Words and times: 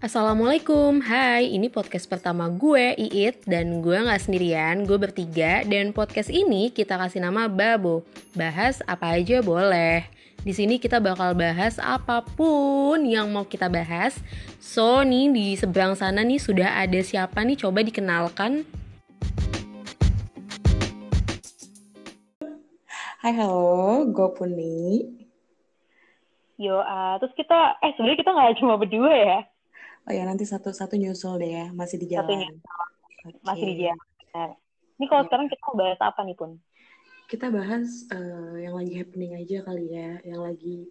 Assalamualaikum, 0.00 1.04
hai 1.04 1.52
ini 1.52 1.68
podcast 1.68 2.08
pertama 2.08 2.48
gue, 2.48 2.96
Iit 2.96 3.44
Dan 3.44 3.84
gue 3.84 4.00
gak 4.00 4.24
sendirian, 4.24 4.88
gue 4.88 4.96
bertiga 4.96 5.60
Dan 5.60 5.92
podcast 5.92 6.32
ini 6.32 6.72
kita 6.72 6.96
kasih 6.96 7.20
nama 7.20 7.52
Babo 7.52 8.00
Bahas 8.32 8.80
apa 8.88 9.20
aja 9.20 9.44
boleh 9.44 10.08
di 10.40 10.56
sini 10.56 10.80
kita 10.80 11.04
bakal 11.04 11.36
bahas 11.36 11.76
apa 11.76 12.24
pun 12.24 13.04
yang 13.04 13.28
mau 13.28 13.44
kita 13.44 13.68
bahas. 13.68 14.16
So 14.56 15.04
nih 15.04 15.28
di 15.28 15.46
seberang 15.52 15.92
sana 15.92 16.24
nih 16.24 16.40
sudah 16.40 16.80
ada 16.80 16.96
siapa 17.04 17.44
nih? 17.44 17.60
Coba 17.60 17.84
dikenalkan. 17.84 18.64
Hai 23.20 23.36
halo, 23.36 24.08
gue 24.08 24.28
Puni. 24.32 25.12
Yo, 26.56 26.80
uh, 26.80 27.20
terus 27.20 27.36
kita, 27.36 27.76
eh 27.84 27.92
sebenarnya 28.00 28.24
kita 28.24 28.30
nggak 28.32 28.56
cuma 28.64 28.80
berdua 28.80 29.12
ya? 29.12 29.40
Oh 30.08 30.12
ya 30.12 30.24
nanti 30.24 30.48
satu-satu 30.48 30.96
nyusul 30.96 31.36
deh 31.40 31.50
ya, 31.50 31.66
masih 31.76 32.00
di 32.00 32.06
jalan. 32.08 32.28
Satu 32.28 32.34
nyusul, 32.40 32.86
okay. 33.20 33.32
masih 33.44 33.66
di 33.68 33.76
jalan. 33.84 34.50
Ini 35.00 35.04
kalau 35.08 35.22
ya. 35.24 35.26
sekarang 35.28 35.46
kita 35.48 35.68
bahas 35.76 36.00
apa 36.00 36.20
nih 36.24 36.36
pun? 36.36 36.50
Kita 37.30 37.46
bahas 37.48 37.86
uh, 38.10 38.56
yang 38.58 38.74
lagi 38.74 38.92
happening 38.96 39.32
aja 39.38 39.62
kali 39.62 39.86
ya, 39.92 40.18
yang 40.26 40.40
lagi 40.42 40.90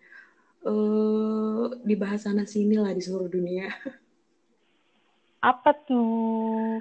uh, 0.65 1.67
dibahas 1.83 2.25
sana 2.25 2.47
sini 2.47 2.79
lah 2.79 2.95
di 2.95 3.01
seluruh 3.03 3.27
dunia. 3.27 3.69
Apa 5.39 5.71
tuh? 5.87 6.79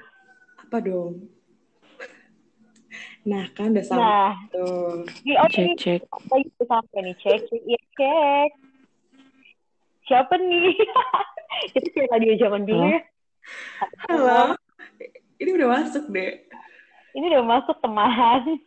Apa 0.63 0.83
dong? 0.83 1.31
Nah, 3.29 3.45
kan 3.53 3.77
udah 3.77 3.85
sama. 3.85 4.01
Nah. 4.01 4.35
Tuh. 4.49 5.05
oh, 5.05 5.49
cek, 5.53 5.77
cek. 5.77 6.01
Lagi 6.33 6.49
sampai 6.65 6.99
nih, 7.05 7.17
cek, 7.21 7.41
cek. 7.45 7.63
Ya, 7.69 7.81
cek. 7.93 8.51
Siapa 10.09 10.35
nih? 10.41 10.73
Itu 11.67 11.89
kayak 11.95 12.11
tadi 12.13 12.25
zaman 12.39 12.63
dulu 12.67 12.85
ya. 12.87 13.01
Halo. 14.07 14.55
Ini 15.39 15.51
udah 15.55 15.69
masuk, 15.81 16.05
deh. 16.11 16.43
Ini 17.15 17.25
udah 17.35 17.45
masuk, 17.47 17.77
teman. 17.79 18.59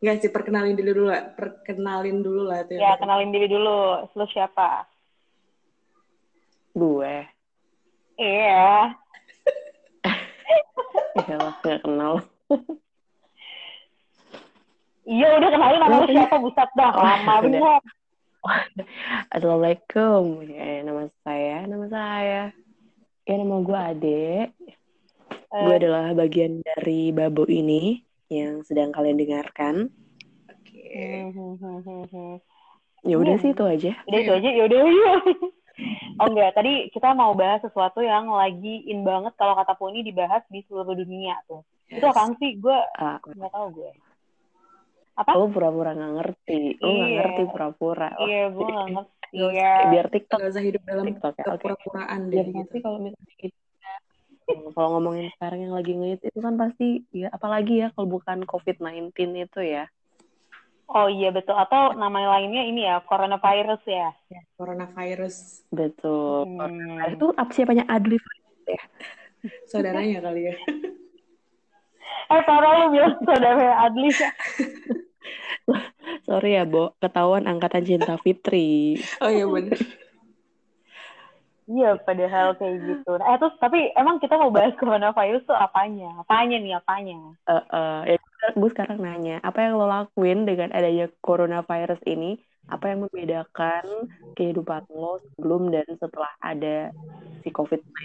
Enggak 0.00 0.16
sih, 0.20 0.30
perkenalin 0.32 0.76
dulu 0.76 0.90
dulu 0.92 1.08
lah. 1.12 1.22
Perkenalin 1.36 2.18
dulu 2.20 2.42
lah. 2.48 2.64
Tuh. 2.64 2.76
Ya, 2.76 2.96
kenalin 3.00 3.32
diri 3.32 3.48
dulu. 3.48 4.04
Lu 4.12 4.26
siapa? 4.32 4.88
Gue. 6.76 7.24
Iya. 8.16 8.92
ya 11.28 11.36
lah, 11.40 11.54
gak 11.64 11.80
kenal 11.82 12.20
iya 15.06 15.28
udah 15.38 15.48
kenalin 15.50 15.80
nama 15.80 15.96
lu 16.02 16.08
siapa 16.10 16.36
Buset 16.38 16.70
dah 16.74 16.90
oh, 16.94 17.02
lama 17.02 17.34
bener 17.42 17.60
Assalamualaikum 19.34 20.46
ya, 20.46 20.86
nama 20.86 21.10
saya 21.26 21.66
nama 21.66 21.86
saya 21.90 22.42
ya 23.26 23.34
nama 23.42 23.56
gue 23.58 23.78
Ade 23.78 24.26
uh, 25.50 25.64
gue 25.66 25.74
adalah 25.74 26.14
bagian 26.14 26.62
dari 26.62 27.10
Babo 27.10 27.42
ini 27.50 28.02
yang 28.30 28.62
sedang 28.62 28.94
kalian 28.94 29.18
dengarkan 29.18 29.90
oke 30.46 30.62
okay. 30.62 32.38
Ya 33.06 33.22
udah 33.22 33.38
sih 33.38 33.54
itu 33.54 33.64
aja 33.66 33.92
udah 34.06 34.18
itu 34.22 34.32
aja 34.34 34.48
ya 34.50 34.62
udah 34.66 34.80
Oh 36.16 36.32
enggak, 36.32 36.56
tadi 36.56 36.88
kita 36.88 37.12
mau 37.12 37.36
bahas 37.36 37.60
sesuatu 37.60 38.00
yang 38.00 38.32
lagi 38.32 38.88
in 38.88 39.04
banget 39.04 39.36
kalau 39.36 39.52
kata 39.52 39.76
Poni 39.76 40.00
dibahas 40.00 40.40
di 40.48 40.64
seluruh 40.64 40.96
dunia 40.96 41.36
tuh. 41.44 41.60
Yes. 41.92 42.00
Itu 42.00 42.08
apaan 42.08 42.32
sih? 42.40 42.56
Gue 42.56 42.72
uh, 42.72 43.20
nggak 43.20 43.52
tahu 43.52 43.84
gue. 43.84 43.92
Apa? 45.16 45.30
Lo 45.32 45.48
pura-pura 45.48 45.96
nggak 45.96 46.12
ngerti. 46.20 46.60
Lo 46.80 46.88
nggak 46.92 47.08
iya. 47.08 47.16
ngerti 47.20 47.42
pura-pura. 47.48 48.08
Iya, 48.20 48.42
gue 48.52 48.66
nggak 48.68 48.88
ngerti. 48.92 49.14
Iya. 49.32 49.72
Biar 49.90 50.06
TikTok. 50.12 50.38
Gak 50.38 50.52
usah 50.52 50.64
hidup 50.64 50.82
dalam 50.84 51.04
TikTok, 51.08 51.34
ya. 51.40 51.44
kepura-puraan 51.44 52.20
deh. 52.28 52.44
Biar 52.44 52.66
gitu. 52.68 52.76
kalau 52.84 52.98
misalnya 53.00 53.34
kita 53.40 53.58
kalau 54.46 54.88
ngomongin 54.98 55.26
sekarang 55.34 55.66
yang 55.66 55.74
lagi 55.74 55.92
ngehit 55.98 56.22
itu 56.22 56.38
kan 56.38 56.54
pasti 56.54 57.02
ya 57.10 57.26
apalagi 57.34 57.82
ya 57.82 57.90
kalau 57.98 58.06
bukan 58.06 58.46
COVID-19 58.46 59.10
itu 59.42 59.60
ya. 59.62 59.90
Oh 60.86 61.10
iya 61.10 61.34
betul 61.34 61.58
atau 61.58 61.98
nama 61.98 62.38
lainnya 62.38 62.62
ini 62.62 62.86
ya 62.86 63.02
coronavirus 63.02 63.82
ya. 63.90 64.14
ya 64.30 64.42
coronavirus. 64.54 65.66
Betul. 65.74 66.46
Hmm. 66.46 67.10
Itu 67.10 67.34
apa 67.34 67.50
siapanya 67.50 67.90
Adli 67.90 68.22
ya? 68.70 68.82
Saudaranya 69.66 70.22
kali 70.22 70.40
ya. 70.46 70.54
eh 72.26 72.42
parah 72.42 72.72
lu 72.84 72.86
bilang 72.94 73.14
saudara 73.22 73.86
Adli 73.86 74.10
ya. 74.10 74.30
Sorry 76.26 76.58
ya, 76.58 76.64
Bo. 76.66 76.94
Ketahuan 77.02 77.46
angkatan 77.46 77.86
cinta 77.86 78.14
Fitri. 78.18 78.98
Oh 79.22 79.30
iya 79.30 79.46
benar. 79.46 79.78
Iya, 81.66 81.98
padahal 81.98 82.54
kayak 82.54 82.78
gitu. 82.78 83.18
Eh, 83.18 83.36
terus 83.42 83.54
tapi 83.58 83.90
emang 83.98 84.22
kita 84.22 84.38
mau 84.38 84.54
bahas 84.54 84.70
coronavirus 84.78 85.42
tuh 85.50 85.58
apanya? 85.58 86.14
Apanya 86.22 86.62
nih, 86.62 86.78
apanya? 86.78 87.18
Uh, 87.50 87.58
uh, 87.74 87.98
ya, 88.06 88.18
gue 88.54 88.70
sekarang 88.70 89.02
nanya, 89.02 89.42
apa 89.42 89.66
yang 89.66 89.74
lo 89.74 89.90
lakuin 89.90 90.46
dengan 90.46 90.70
adanya 90.70 91.10
coronavirus 91.26 91.98
ini? 92.06 92.38
Apa 92.70 92.94
yang 92.94 93.06
membedakan 93.06 93.82
kehidupan 94.38 94.86
lo 94.94 95.18
sebelum 95.34 95.74
dan 95.74 95.86
setelah 95.98 96.30
ada 96.38 96.94
si 97.42 97.50
COVID-19 97.50 97.98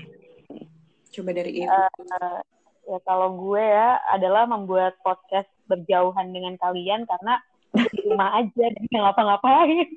ini? 0.49 0.65
Coba 1.13 1.29
dari 1.29 1.51
itu. 1.61 1.69
Uh, 1.69 2.41
ya 2.91 2.99
kalau 3.07 3.39
gue 3.39 3.63
ya 3.63 4.03
adalah 4.11 4.43
membuat 4.43 4.99
podcast 4.99 5.47
berjauhan 5.71 6.35
dengan 6.35 6.59
kalian 6.59 7.07
karena 7.07 7.39
di 7.71 7.99
rumah 8.03 8.35
aja 8.43 8.65
dan 8.67 8.85
ngapa-ngapain. 8.91 9.87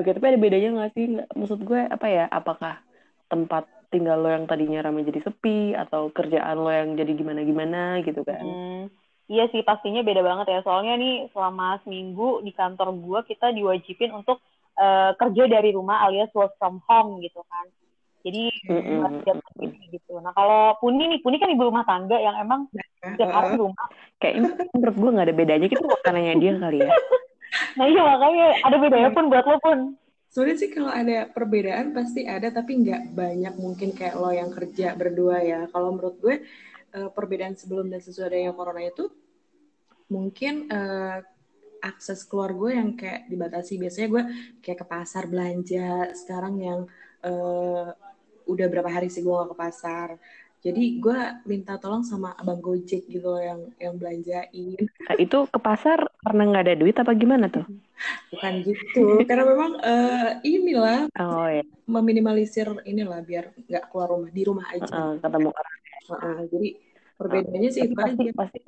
Oke, 0.00 0.16
tapi 0.16 0.32
ada 0.32 0.40
bedanya 0.40 0.68
nggak 0.72 0.92
sih? 0.96 1.04
Nggak, 1.12 1.28
maksud 1.36 1.60
gue 1.60 1.80
apa 1.84 2.06
ya? 2.08 2.24
Apakah 2.32 2.80
tempat 3.28 3.68
tinggal 3.92 4.24
lo 4.24 4.32
yang 4.32 4.48
tadinya 4.48 4.80
ramai 4.80 5.04
jadi 5.04 5.20
sepi 5.20 5.76
atau 5.76 6.08
kerjaan 6.08 6.56
lo 6.56 6.72
yang 6.72 6.96
jadi 6.96 7.12
gimana-gimana 7.12 8.00
gitu 8.00 8.24
kan? 8.24 8.40
Hmm, 8.40 8.82
iya 9.28 9.44
sih 9.52 9.60
pastinya 9.60 10.00
beda 10.00 10.24
banget 10.24 10.56
ya. 10.56 10.60
Soalnya 10.64 10.96
nih 10.96 11.28
selama 11.36 11.84
seminggu 11.84 12.40
di 12.40 12.56
kantor 12.56 12.96
gue 12.96 13.20
kita 13.28 13.52
diwajibin 13.52 14.16
untuk 14.16 14.40
uh, 14.80 15.12
kerja 15.20 15.44
dari 15.52 15.76
rumah 15.76 16.00
alias 16.08 16.32
work 16.32 16.56
from 16.56 16.80
home 16.88 17.20
gitu 17.20 17.44
kan. 17.44 17.68
Jadi 18.20 18.52
mm 18.68 18.82
-hmm. 18.84 19.80
gitu. 19.96 20.20
Nah 20.20 20.32
kalau 20.36 20.76
Puni 20.76 21.08
nih, 21.08 21.18
Puni 21.24 21.40
kan 21.40 21.48
ibu 21.48 21.64
rumah 21.64 21.88
tangga 21.88 22.20
yang 22.20 22.36
emang 22.36 22.68
setiap 23.00 23.32
hari 23.32 23.56
rumah. 23.56 23.86
Kayak 24.20 24.60
menurut 24.76 24.96
gue 24.96 25.10
nggak 25.16 25.26
ada 25.32 25.36
bedanya. 25.36 25.66
Kita 25.72 25.84
makanannya 25.88 26.34
dia 26.36 26.52
kali 26.60 26.78
ya 26.84 26.90
nah 27.78 27.86
iya 27.86 28.02
makanya 28.06 28.46
ada 28.62 28.76
bedanya 28.78 29.10
pun 29.10 29.24
buat 29.26 29.46
lo 29.46 29.58
pun 29.58 29.78
Sebenarnya 30.30 30.62
sih 30.62 30.70
kalau 30.70 30.94
ada 30.94 31.26
perbedaan 31.26 31.90
pasti 31.90 32.22
ada, 32.22 32.54
tapi 32.54 32.78
nggak 32.86 33.18
banyak 33.18 33.50
mungkin 33.58 33.90
kayak 33.90 34.14
lo 34.14 34.30
yang 34.30 34.54
kerja 34.54 34.94
berdua 34.94 35.42
ya. 35.42 35.66
Kalau 35.74 35.90
menurut 35.90 36.22
gue 36.22 36.46
uh, 36.94 37.10
perbedaan 37.10 37.58
sebelum 37.58 37.90
dan 37.90 37.98
sesudahnya 37.98 38.54
corona 38.54 38.78
itu 38.78 39.10
mungkin 40.06 40.70
uh, 40.70 41.18
akses 41.82 42.22
keluar 42.30 42.54
gue 42.54 42.78
yang 42.78 42.94
kayak 42.94 43.26
dibatasi. 43.26 43.82
Biasanya 43.82 44.06
gue 44.06 44.22
kayak 44.62 44.78
ke 44.78 44.86
pasar 44.86 45.26
belanja. 45.26 46.14
Sekarang 46.14 46.62
yang 46.62 46.80
uh, 47.26 47.90
udah 48.50 48.66
berapa 48.66 48.90
hari 48.90 49.06
sih 49.06 49.22
gue 49.22 49.30
gak 49.30 49.54
ke 49.54 49.56
pasar. 49.56 50.08
Jadi 50.60 51.00
gue 51.00 51.18
minta 51.48 51.80
tolong 51.80 52.04
sama 52.04 52.36
abang 52.36 52.60
Gojek 52.60 53.08
gitu 53.08 53.32
loh 53.32 53.40
yang 53.40 53.60
yang 53.80 53.96
belanjain. 53.96 54.76
Nah, 55.08 55.16
itu 55.16 55.48
ke 55.48 55.56
pasar 55.56 56.04
karena 56.20 56.42
nggak 56.52 56.64
ada 56.68 56.74
duit 56.76 56.96
apa 57.00 57.16
gimana 57.16 57.48
tuh? 57.48 57.64
Bukan 58.28 58.52
gitu 58.68 59.24
karena 59.24 59.48
memang 59.48 59.72
uh, 59.80 60.30
inilah 60.44 61.08
oh, 61.16 61.48
ya. 61.48 61.64
meminimalisir 61.88 62.68
inilah 62.84 63.24
biar 63.24 63.56
nggak 63.56 63.88
keluar 63.88 64.12
rumah 64.12 64.28
di 64.28 64.42
rumah 64.44 64.66
aja. 64.68 64.92
Uh, 64.92 65.12
ketemu 65.16 65.48
orang. 65.48 65.78
Uh, 65.80 66.12
uh, 66.12 66.38
jadi 66.52 66.68
perbedaannya 67.16 67.68
uh, 67.68 67.72
sih 67.72 67.80
itu 67.88 67.94
pasti, 67.96 68.24
aja. 68.28 68.32
pasti 68.36 68.58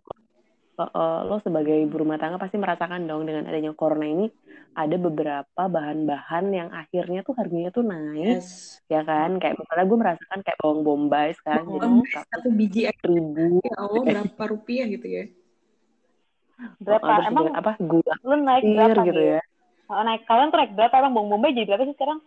uh, 0.91 1.21
lo 1.29 1.39
sebagai 1.45 1.75
ibu 1.87 2.03
rumah 2.03 2.19
tangga 2.19 2.41
pasti 2.41 2.59
merasakan 2.59 3.07
dong 3.07 3.29
dengan 3.29 3.47
adanya 3.47 3.71
corona 3.77 4.07
ini 4.07 4.27
ada 4.73 4.97
beberapa 4.97 5.63
bahan-bahan 5.69 6.45
yang 6.49 6.69
akhirnya 6.73 7.21
tuh 7.21 7.37
harganya 7.37 7.69
tuh 7.69 7.85
naik 7.85 8.41
yes. 8.41 8.81
ya 8.89 9.05
kan? 9.05 9.37
Kayak 9.37 9.61
misalnya 9.61 9.85
gue 9.85 9.99
merasakan 10.01 10.41
kayak 10.41 10.59
bawang 10.59 10.81
bombay 10.83 11.37
sekarang 11.37 11.65
oh, 11.69 11.77
jadi 11.77 11.89
satu 12.25 12.49
biji 12.51 12.81
ribu. 13.05 13.61
Ya 13.61 13.77
Allah 13.77 14.03
berapa 14.03 14.43
rupiah 14.49 14.87
gitu 14.89 15.07
ya? 15.07 15.25
Berapa? 16.81 17.05
oh, 17.05 17.21
emang 17.29 17.47
apa 17.53 17.73
gula 17.79 18.15
lu 18.25 18.37
naik 18.41 18.65
berapa 18.65 19.03
gitu 19.07 19.23
ya. 19.37 19.41
Oh, 19.93 20.03
naik. 20.03 20.25
Kalian 20.25 20.49
tuh 20.49 20.59
naik 20.65 20.73
berapa? 20.73 20.95
Emang 20.99 21.13
bawang 21.15 21.31
bombay 21.37 21.53
jadi 21.53 21.67
berapa 21.69 21.85
sih 21.85 21.97
sekarang? 21.97 22.19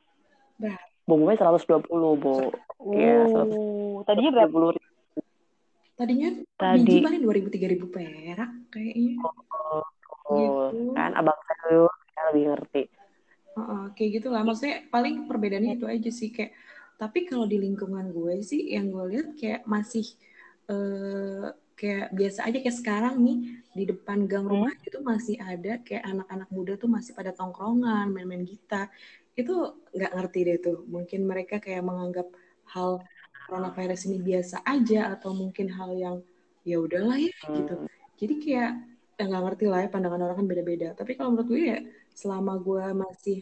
Berapa 0.61 0.85
bawang 1.09 1.21
bombay 1.25 1.35
seratus 1.41 1.65
dua 1.65 1.79
puluh 1.81 2.13
bu 2.17 2.53
Iya, 2.93 3.25
uh, 3.25 4.05
tadinya 4.05 4.31
berapa? 4.41 4.77
Tadinya 5.95 6.29
Tadi. 6.59 6.83
biji 6.83 6.99
paling 6.99 7.21
dua 7.23 7.33
ribu 7.33 7.47
tiga 7.47 7.67
ribu 7.71 7.87
perak 7.87 8.51
kayaknya. 8.67 9.15
Oh, 9.23 9.83
oh, 10.27 10.67
gitu. 10.71 10.91
kan 10.91 11.15
abang 11.15 11.39
saya 11.47 11.87
lebih 12.31 12.43
ngerti. 12.51 12.81
Uh, 13.55 13.59
uh, 13.59 13.83
kayak 13.95 14.19
gitu 14.19 14.27
lah. 14.27 14.43
Maksudnya 14.43 14.87
paling 14.91 15.27
perbedaannya 15.27 15.79
itu 15.79 15.87
aja 15.87 16.11
sih 16.11 16.29
kayak. 16.35 16.51
Tapi 16.95 17.27
kalau 17.27 17.47
di 17.47 17.59
lingkungan 17.59 18.11
gue 18.11 18.39
sih 18.43 18.71
yang 18.71 18.91
gue 18.91 19.03
lihat 19.11 19.27
kayak 19.35 19.61
masih 19.67 20.07
uh, 20.71 21.51
kayak 21.75 22.11
biasa 22.15 22.47
aja 22.47 22.57
kayak 22.63 22.77
sekarang 22.79 23.15
nih 23.19 23.37
di 23.75 23.83
depan 23.91 24.23
gang 24.31 24.47
rumah 24.47 24.71
hmm? 24.71 24.87
itu 24.87 24.97
masih 25.03 25.35
ada 25.43 25.83
kayak 25.83 26.07
anak-anak 26.07 26.49
muda 26.55 26.73
tuh 26.79 26.87
masih 26.87 27.11
pada 27.11 27.35
tongkrongan 27.35 28.07
main-main 28.15 28.47
gitar 28.47 28.87
itu 29.35 29.75
nggak 29.91 30.11
ngerti 30.15 30.39
deh 30.47 30.57
tuh 30.63 30.87
mungkin 30.87 31.27
mereka 31.27 31.59
kayak 31.59 31.83
menganggap 31.83 32.31
hal 32.71 33.03
coronavirus 33.45 34.09
ini 34.09 34.17
biasa 34.19 34.65
aja 34.65 35.13
atau 35.13 35.31
mungkin 35.37 35.69
hal 35.69 35.93
yang 35.93 36.15
ya 36.65 36.81
udahlah 36.81 37.21
ya 37.21 37.29
gitu. 37.53 37.75
Hmm. 37.77 37.89
jadi 38.17 38.33
kayak 38.41 38.71
ya 39.15 39.23
nggak 39.31 39.43
ngerti 39.47 39.65
lah 39.69 39.79
ya 39.85 39.89
pandangan 39.93 40.21
orang 40.27 40.37
kan 40.43 40.47
beda-beda. 40.49 40.89
Tapi 40.91 41.15
kalau 41.15 41.29
menurut 41.31 41.47
gue 41.47 41.61
ya 41.61 41.79
selama 42.11 42.59
gue 42.59 42.83
masih 42.91 43.37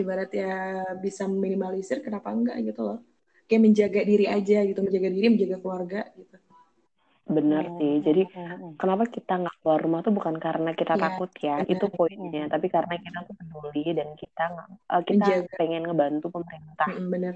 ibarat 0.00 0.30
ya 0.32 0.82
bisa 0.98 1.28
minimalisir 1.28 2.02
kenapa 2.02 2.34
enggak 2.34 2.58
gitu 2.66 2.82
loh. 2.82 2.98
Kayak 3.46 3.62
menjaga 3.62 4.00
diri 4.02 4.26
aja 4.26 4.58
gitu 4.66 4.80
menjaga 4.82 5.08
diri 5.12 5.26
menjaga 5.30 5.56
keluarga 5.62 6.00
gitu. 6.18 6.36
Benar 7.30 7.64
oh, 7.70 7.78
sih. 7.78 7.94
Jadi 8.02 8.22
kenapa 8.74 9.06
kita 9.06 9.38
nggak 9.38 9.56
keluar 9.62 9.78
rumah 9.78 10.00
tuh 10.02 10.10
bukan 10.10 10.34
karena 10.42 10.74
kita 10.74 10.98
ya, 10.98 11.02
takut 11.06 11.30
ya? 11.38 11.62
bener. 11.62 11.70
itu 11.78 11.86
poinnya. 11.94 12.44
Tapi 12.50 12.66
karena 12.66 12.94
kita 12.98 13.18
tuh 13.22 13.34
peduli 13.38 13.86
dan 13.94 14.08
kita 14.18 14.44
uh, 14.90 15.02
kita 15.06 15.26
menjaga. 15.30 15.54
pengen 15.54 15.82
ngebantu 15.86 16.26
pemerintah. 16.34 16.90
Benar 17.06 17.34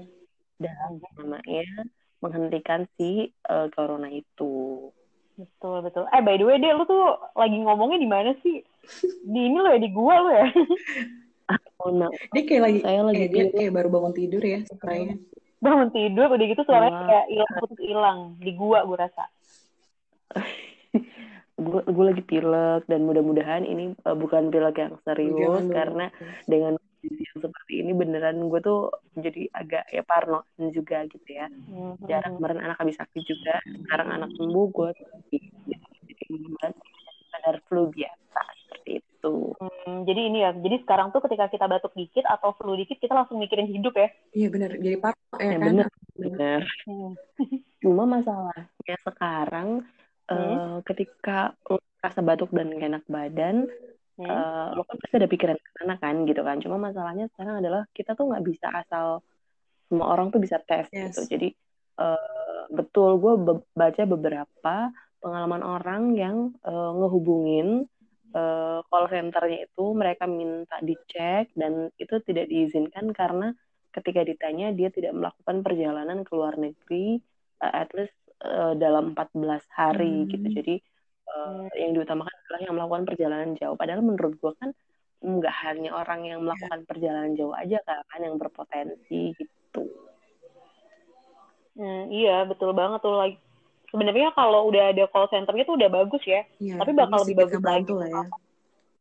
dalam 0.61 1.01
namanya 1.19 1.65
menghentikan 2.23 2.87
si 2.95 3.29
uh, 3.51 3.67
corona 3.75 4.07
itu 4.09 4.89
betul 5.35 5.83
betul 5.83 6.07
eh 6.15 6.23
by 6.23 6.39
the 6.39 6.45
way 6.47 6.55
deh 6.55 6.71
lu 6.71 6.87
tuh 6.87 7.19
lagi 7.35 7.59
ngomongnya 7.59 7.99
di 7.99 8.07
mana 8.07 8.31
sih 8.39 8.63
di 9.27 9.39
ini 9.51 9.57
lo 9.59 9.67
ya 9.75 9.79
di 9.79 9.91
gua 9.91 10.15
lo 10.23 10.31
ya 10.31 10.47
Oh, 11.85 11.93
no. 11.93 12.09
Dia 12.33 12.43
kayak 12.49 12.63
lagi, 12.65 12.79
saya 12.81 13.05
lagi 13.05 13.21
eh, 13.21 13.29
dia 13.29 13.45
kayak 13.53 13.69
baru 13.69 13.93
bangun 13.93 14.13
tidur 14.17 14.41
ya 14.41 14.65
suaranya. 14.65 15.21
Bangun 15.61 15.89
tidur 15.93 16.33
udah 16.33 16.45
gitu 16.49 16.61
suaranya 16.65 17.01
kayak 17.05 17.25
hilang 17.29 17.53
putus 17.61 17.79
hilang 17.85 18.19
di 18.41 18.51
gua 18.57 18.79
gue 18.89 18.97
rasa. 18.97 19.23
gue 21.55 21.81
gue 21.87 22.05
lagi 22.09 22.23
pilek 22.25 22.83
dan 22.89 23.07
mudah-mudahan 23.07 23.63
ini 23.63 23.95
uh, 24.03 24.17
bukan 24.17 24.51
pilek 24.51 24.75
yang 24.75 24.97
serius 25.07 25.61
Jangan 25.61 25.71
karena 25.71 26.05
dulu. 26.49 26.81
Yang 27.09 27.39
seperti 27.41 27.73
ini 27.83 27.91
beneran 27.93 28.41
gue 28.47 28.59
tuh 28.63 28.89
jadi 29.17 29.49
agak 29.53 29.85
ya 29.91 30.03
parno 30.05 30.45
juga 30.57 31.05
gitu 31.09 31.29
ya. 31.29 31.47
Mm-hmm. 31.47 32.05
Jarang 32.09 32.39
kemarin 32.39 32.61
anak 32.63 32.77
habis 32.81 32.97
sakit 32.97 33.21
juga, 33.23 33.61
sekarang 33.85 34.09
anak 34.11 34.29
sembuh 34.35 34.65
gue 34.71 34.89
jadi 35.31 35.37
sadar 37.35 37.61
flu 37.67 37.91
biasa 37.91 38.41
seperti 38.65 39.03
itu. 39.03 39.35
Hmm, 39.59 40.05
jadi 40.07 40.21
ini 40.31 40.37
ya, 40.41 40.51
jadi 40.55 40.81
sekarang 40.81 41.13
tuh 41.13 41.21
ketika 41.25 41.49
kita 41.49 41.65
batuk 41.69 41.93
dikit 41.93 42.25
atau 42.25 42.57
flu 42.57 42.73
dikit 42.73 42.97
kita 42.97 43.13
langsung 43.13 43.37
mikirin 43.37 43.69
hidup 43.69 43.93
ya? 43.97 44.09
Iya 44.33 44.47
benar, 44.49 44.71
jadi 44.79 44.97
parno 44.97 45.37
ya, 45.37 45.45
ya 45.45 45.57
kan? 45.57 45.61
Bener, 45.61 45.87
bener. 46.17 46.61
Hmm. 46.89 47.13
Cuma 47.81 48.03
masalahnya 48.09 48.95
sekarang 49.05 49.69
hmm. 50.29 50.33
uh, 50.33 50.77
ketika 50.85 51.53
rasa 52.01 52.21
batuk 52.21 52.53
dan 52.53 52.73
gak 52.73 52.89
enak 52.89 53.05
badan, 53.09 53.69
hmm. 54.19 54.27
uh, 54.27 54.67
lo 54.75 54.83
kan 54.87 54.95
pasti 54.99 55.15
ada 55.19 55.29
pikiran 55.29 55.57
ke 55.57 55.69
sana 55.79 55.95
kan 55.99 56.15
gitu 56.27 56.41
kan. 56.41 56.57
Cuma 56.59 56.77
masalahnya 56.79 57.31
sekarang 57.35 57.63
adalah 57.63 57.87
kita 57.91 58.15
tuh 58.15 58.31
nggak 58.31 58.45
bisa 58.45 58.67
asal 58.71 59.23
semua 59.87 60.11
orang 60.11 60.33
tuh 60.33 60.41
bisa 60.41 60.59
tes 60.63 60.89
yes. 60.91 61.15
gitu. 61.15 61.37
Jadi 61.37 61.49
uh, 61.99 62.67
betul 62.71 63.21
gue 63.21 63.33
be 63.39 63.53
baca 63.77 64.03
beberapa 64.07 64.75
pengalaman 65.21 65.63
orang 65.65 66.03
yang 66.13 66.37
uh, 66.61 66.91
ngehubungin 66.93 67.89
uh, 68.35 68.79
call 68.91 69.05
centernya 69.09 69.65
itu 69.65 69.85
mereka 69.95 70.29
minta 70.29 70.77
dicek 70.83 71.49
dan 71.55 71.89
itu 71.97 72.15
tidak 72.25 72.45
diizinkan 72.51 73.09
karena 73.15 73.55
ketika 73.95 74.27
ditanya 74.27 74.75
dia 74.75 74.91
tidak 74.91 75.15
melakukan 75.15 75.63
perjalanan 75.63 76.27
ke 76.27 76.31
luar 76.35 76.59
negeri 76.59 77.23
uh, 77.63 77.73
at 77.73 77.89
least 77.95 78.13
uh, 78.43 78.75
dalam 78.75 79.15
14 79.15 79.65
hari 79.71 80.13
hmm. 80.13 80.29
gitu 80.29 80.47
jadi 80.61 80.75
uh, 81.31 81.65
yang 81.77 81.91
diutamakan 81.97 82.33
adalah 82.45 82.61
yang 82.61 82.73
melakukan 82.77 83.03
perjalanan 83.07 83.49
jauh 83.57 83.75
padahal 83.77 84.01
menurut 84.05 84.33
gue 84.37 84.53
kan 84.61 84.69
nggak 85.25 85.55
hanya 85.65 85.89
orang 85.95 86.21
yang 86.27 86.39
melakukan 86.45 86.85
perjalanan 86.85 87.33
jauh 87.33 87.55
aja 87.55 87.81
kan 87.85 88.21
yang 88.21 88.37
berpotensi 88.37 89.33
gitu. 89.33 89.83
Hmm, 91.75 92.07
iya 92.13 92.45
betul 92.47 92.71
banget 92.71 93.03
tuh 93.03 93.17
like 93.17 93.41
sebenarnya 93.89 94.31
kalau 94.37 94.69
udah 94.69 94.93
ada 94.93 95.03
call 95.09 95.27
centernya 95.27 95.65
tuh 95.67 95.75
udah 95.75 95.89
bagus 95.91 96.23
ya, 96.23 96.45
ya 96.61 96.77
tapi 96.77 96.91
bakal 96.93 97.25
lebih 97.25 97.41
bagus 97.41 97.61
lagi. 97.63 97.91
Lah 97.91 98.09
ya. 98.11 98.23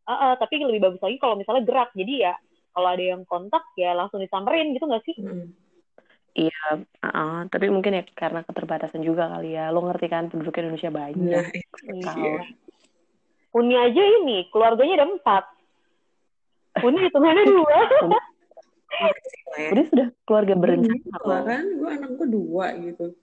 Uh, 0.04 0.12
uh, 0.12 0.32
tapi 0.36 0.60
lebih 0.60 0.82
bagus 0.84 1.00
lagi 1.00 1.16
kalau 1.20 1.34
misalnya 1.36 1.62
gerak. 1.64 1.90
Jadi 1.92 2.14
ya 2.24 2.34
kalau 2.74 2.88
ada 2.90 3.04
yang 3.04 3.22
kontak 3.28 3.62
ya 3.78 3.94
langsung 3.94 4.18
disamperin 4.18 4.74
gitu 4.74 4.86
nggak 4.88 5.04
sih? 5.06 5.16
Hmm. 5.20 5.50
Iya, 6.34 6.82
uh, 6.98 7.46
tapi 7.46 7.70
mungkin 7.70 7.94
ya 7.94 8.02
karena 8.10 8.42
keterbatasan 8.42 9.06
juga 9.06 9.30
kali 9.30 9.54
ya. 9.54 9.70
Lo 9.70 9.86
ngerti 9.86 10.06
kan 10.10 10.26
penduduk 10.26 10.58
Indonesia 10.58 10.90
banyak. 10.90 11.44
Nah, 12.02 12.14
iya. 12.18 12.42
Uni 13.54 13.74
aja 13.78 14.02
ini 14.02 14.50
keluarganya 14.50 14.98
ada 14.98 15.06
empat. 15.14 15.44
Uni 16.82 17.06
hitungannya 17.06 17.44
dua. 17.46 17.78
Udah 19.78 19.84
sudah 19.86 20.06
keluarga 20.26 20.54
berencana. 20.58 21.38
Kan 21.46 21.66
gue 21.78 21.90
anak 21.90 22.10
gue 22.18 22.28
dua 22.34 22.66
gitu 22.82 23.14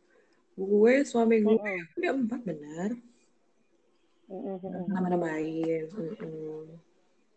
gue 0.62 0.94
suami 1.08 1.42
gue 1.42 1.56
mm 1.56 1.64
-hmm. 1.64 2.00
dia 2.00 2.12
empat 2.12 2.42
benar 2.44 2.90
mm 4.30 4.58
-hmm. 4.60 4.84
nama-namain 4.92 5.86
mm 5.88 6.12
-hmm. 6.20 6.64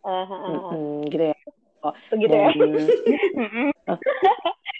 uh, 0.04 0.30
uh, 0.30 0.60
uh. 0.74 1.00
gitu 1.08 1.24
ya 1.32 1.38
oh, 1.86 1.94
gitu 2.18 2.34
ya 2.34 2.48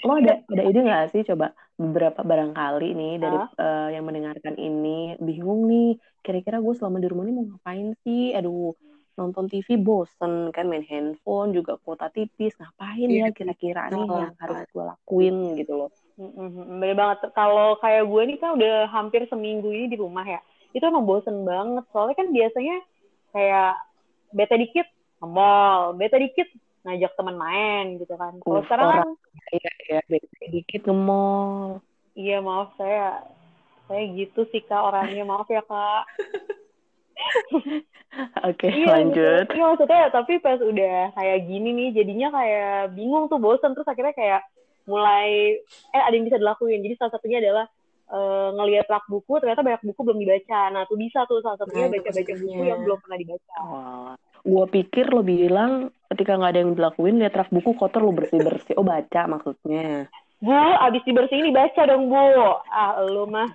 lo 0.04 0.20
ada 0.20 0.44
ada 0.46 0.62
ide 0.68 0.80
nggak 0.84 1.04
sih 1.16 1.24
coba 1.24 1.56
beberapa 1.80 2.20
barangkali 2.20 2.88
nih 2.92 3.14
dari 3.18 3.38
uh? 3.40 3.48
Uh, 3.56 3.88
yang 3.90 4.04
mendengarkan 4.04 4.54
ini 4.60 5.16
bingung 5.18 5.66
nih 5.66 5.96
kira-kira 6.20 6.60
gue 6.60 6.74
selama 6.76 7.00
di 7.00 7.08
rumah 7.08 7.24
ini 7.24 7.34
mau 7.34 7.46
ngapain 7.50 7.96
sih 8.04 8.36
aduh 8.36 8.76
nonton 9.14 9.46
TV 9.46 9.78
bosen 9.78 10.50
kan 10.50 10.66
main 10.66 10.82
handphone 10.82 11.54
juga 11.54 11.78
kuota 11.78 12.10
tipis 12.10 12.54
ngapain 12.58 13.08
yeah. 13.10 13.30
ya 13.30 13.34
kira-kira 13.34 13.86
nih 13.90 14.06
oh, 14.06 14.18
yang 14.26 14.34
harus 14.42 14.66
gue 14.66 14.84
lakuin 14.84 15.36
gitu 15.54 15.72
loh. 15.78 15.90
Bener 16.18 16.98
banget. 16.98 17.30
Kalau 17.30 17.78
kayak 17.78 18.10
gue 18.10 18.22
nih 18.26 18.38
kan 18.42 18.58
udah 18.58 18.90
hampir 18.90 19.22
seminggu 19.30 19.70
ini 19.70 19.86
di 19.86 19.98
rumah 19.98 20.26
ya. 20.26 20.42
Itu 20.74 20.82
emang 20.86 21.06
bosen 21.06 21.46
banget. 21.46 21.86
Soalnya 21.94 22.16
kan 22.18 22.28
biasanya 22.34 22.76
kayak 23.30 23.72
bete 24.34 24.56
dikit 24.58 24.86
ke 24.90 25.26
mall, 25.26 25.94
bete 25.94 26.18
dikit 26.18 26.48
ngajak 26.84 27.12
teman 27.16 27.36
main 27.36 27.84
gitu 27.98 28.14
kan. 28.14 28.32
Kalau 28.44 28.60
uh, 28.60 28.64
sekarang 28.68 28.88
kan 28.92 29.08
iya 29.50 29.72
ya 29.88 30.00
bete 30.06 30.44
dikit 30.52 30.82
ke 30.86 30.94
mall. 30.94 31.80
Iya 32.14 32.38
maaf 32.44 32.76
saya 32.78 33.24
saya 33.88 34.04
gitu 34.12 34.46
sih 34.52 34.62
kak 34.64 34.80
orangnya 34.80 35.24
maaf 35.26 35.48
ya 35.48 35.64
kak. 35.64 36.04
Oke, 38.46 38.70
okay, 38.70 38.70
iya, 38.70 38.94
lanjut. 38.94 39.46
Iya, 39.50 39.64
maksudnya 39.74 40.06
tapi 40.14 40.38
pas 40.38 40.60
udah 40.62 41.10
kayak 41.18 41.50
gini 41.50 41.74
nih, 41.74 41.88
jadinya 41.98 42.30
kayak 42.30 42.94
bingung 42.94 43.26
tuh, 43.26 43.42
bosen. 43.42 43.74
Terus 43.74 43.90
akhirnya 43.90 44.14
kayak 44.14 44.42
mulai 44.84 45.58
eh 45.92 46.02
ada 46.02 46.12
yang 46.12 46.28
bisa 46.28 46.40
dilakuin 46.40 46.84
jadi 46.84 46.94
salah 47.00 47.12
satunya 47.16 47.40
adalah 47.40 47.66
uh, 48.12 48.52
ngelihat 48.52 48.86
rak 48.88 49.04
buku 49.08 49.40
ternyata 49.40 49.64
banyak 49.64 49.82
buku 49.84 50.00
belum 50.04 50.18
dibaca 50.20 50.60
nah 50.72 50.82
tuh 50.84 50.98
bisa 51.00 51.24
tuh 51.24 51.40
salah 51.40 51.56
satunya 51.56 51.88
nah, 51.88 51.92
baca-baca 51.96 52.32
buku 52.36 52.62
yang 52.64 52.80
belum 52.84 52.98
pernah 53.00 53.18
dibaca 53.18 53.54
oh. 53.64 54.12
Gue 54.44 54.64
pikir 54.68 55.08
lo 55.08 55.24
bilang 55.24 55.88
ketika 56.12 56.36
nggak 56.36 56.52
ada 56.52 56.60
yang 56.60 56.72
dilakuin 56.76 57.16
lihat 57.16 57.34
rak 57.34 57.48
buku 57.48 57.72
kotor 57.80 58.04
lo 58.04 58.12
bersih 58.12 58.44
bersih 58.44 58.76
oh 58.76 58.84
baca 58.84 59.24
maksudnya. 59.24 60.06
Bu 60.44 60.52
abis 60.52 61.00
dibersihin 61.08 61.48
dibaca 61.48 61.82
dong 61.88 62.12
bu. 62.12 62.60
Ah 62.68 63.00
lo 63.00 63.24
mah. 63.24 63.50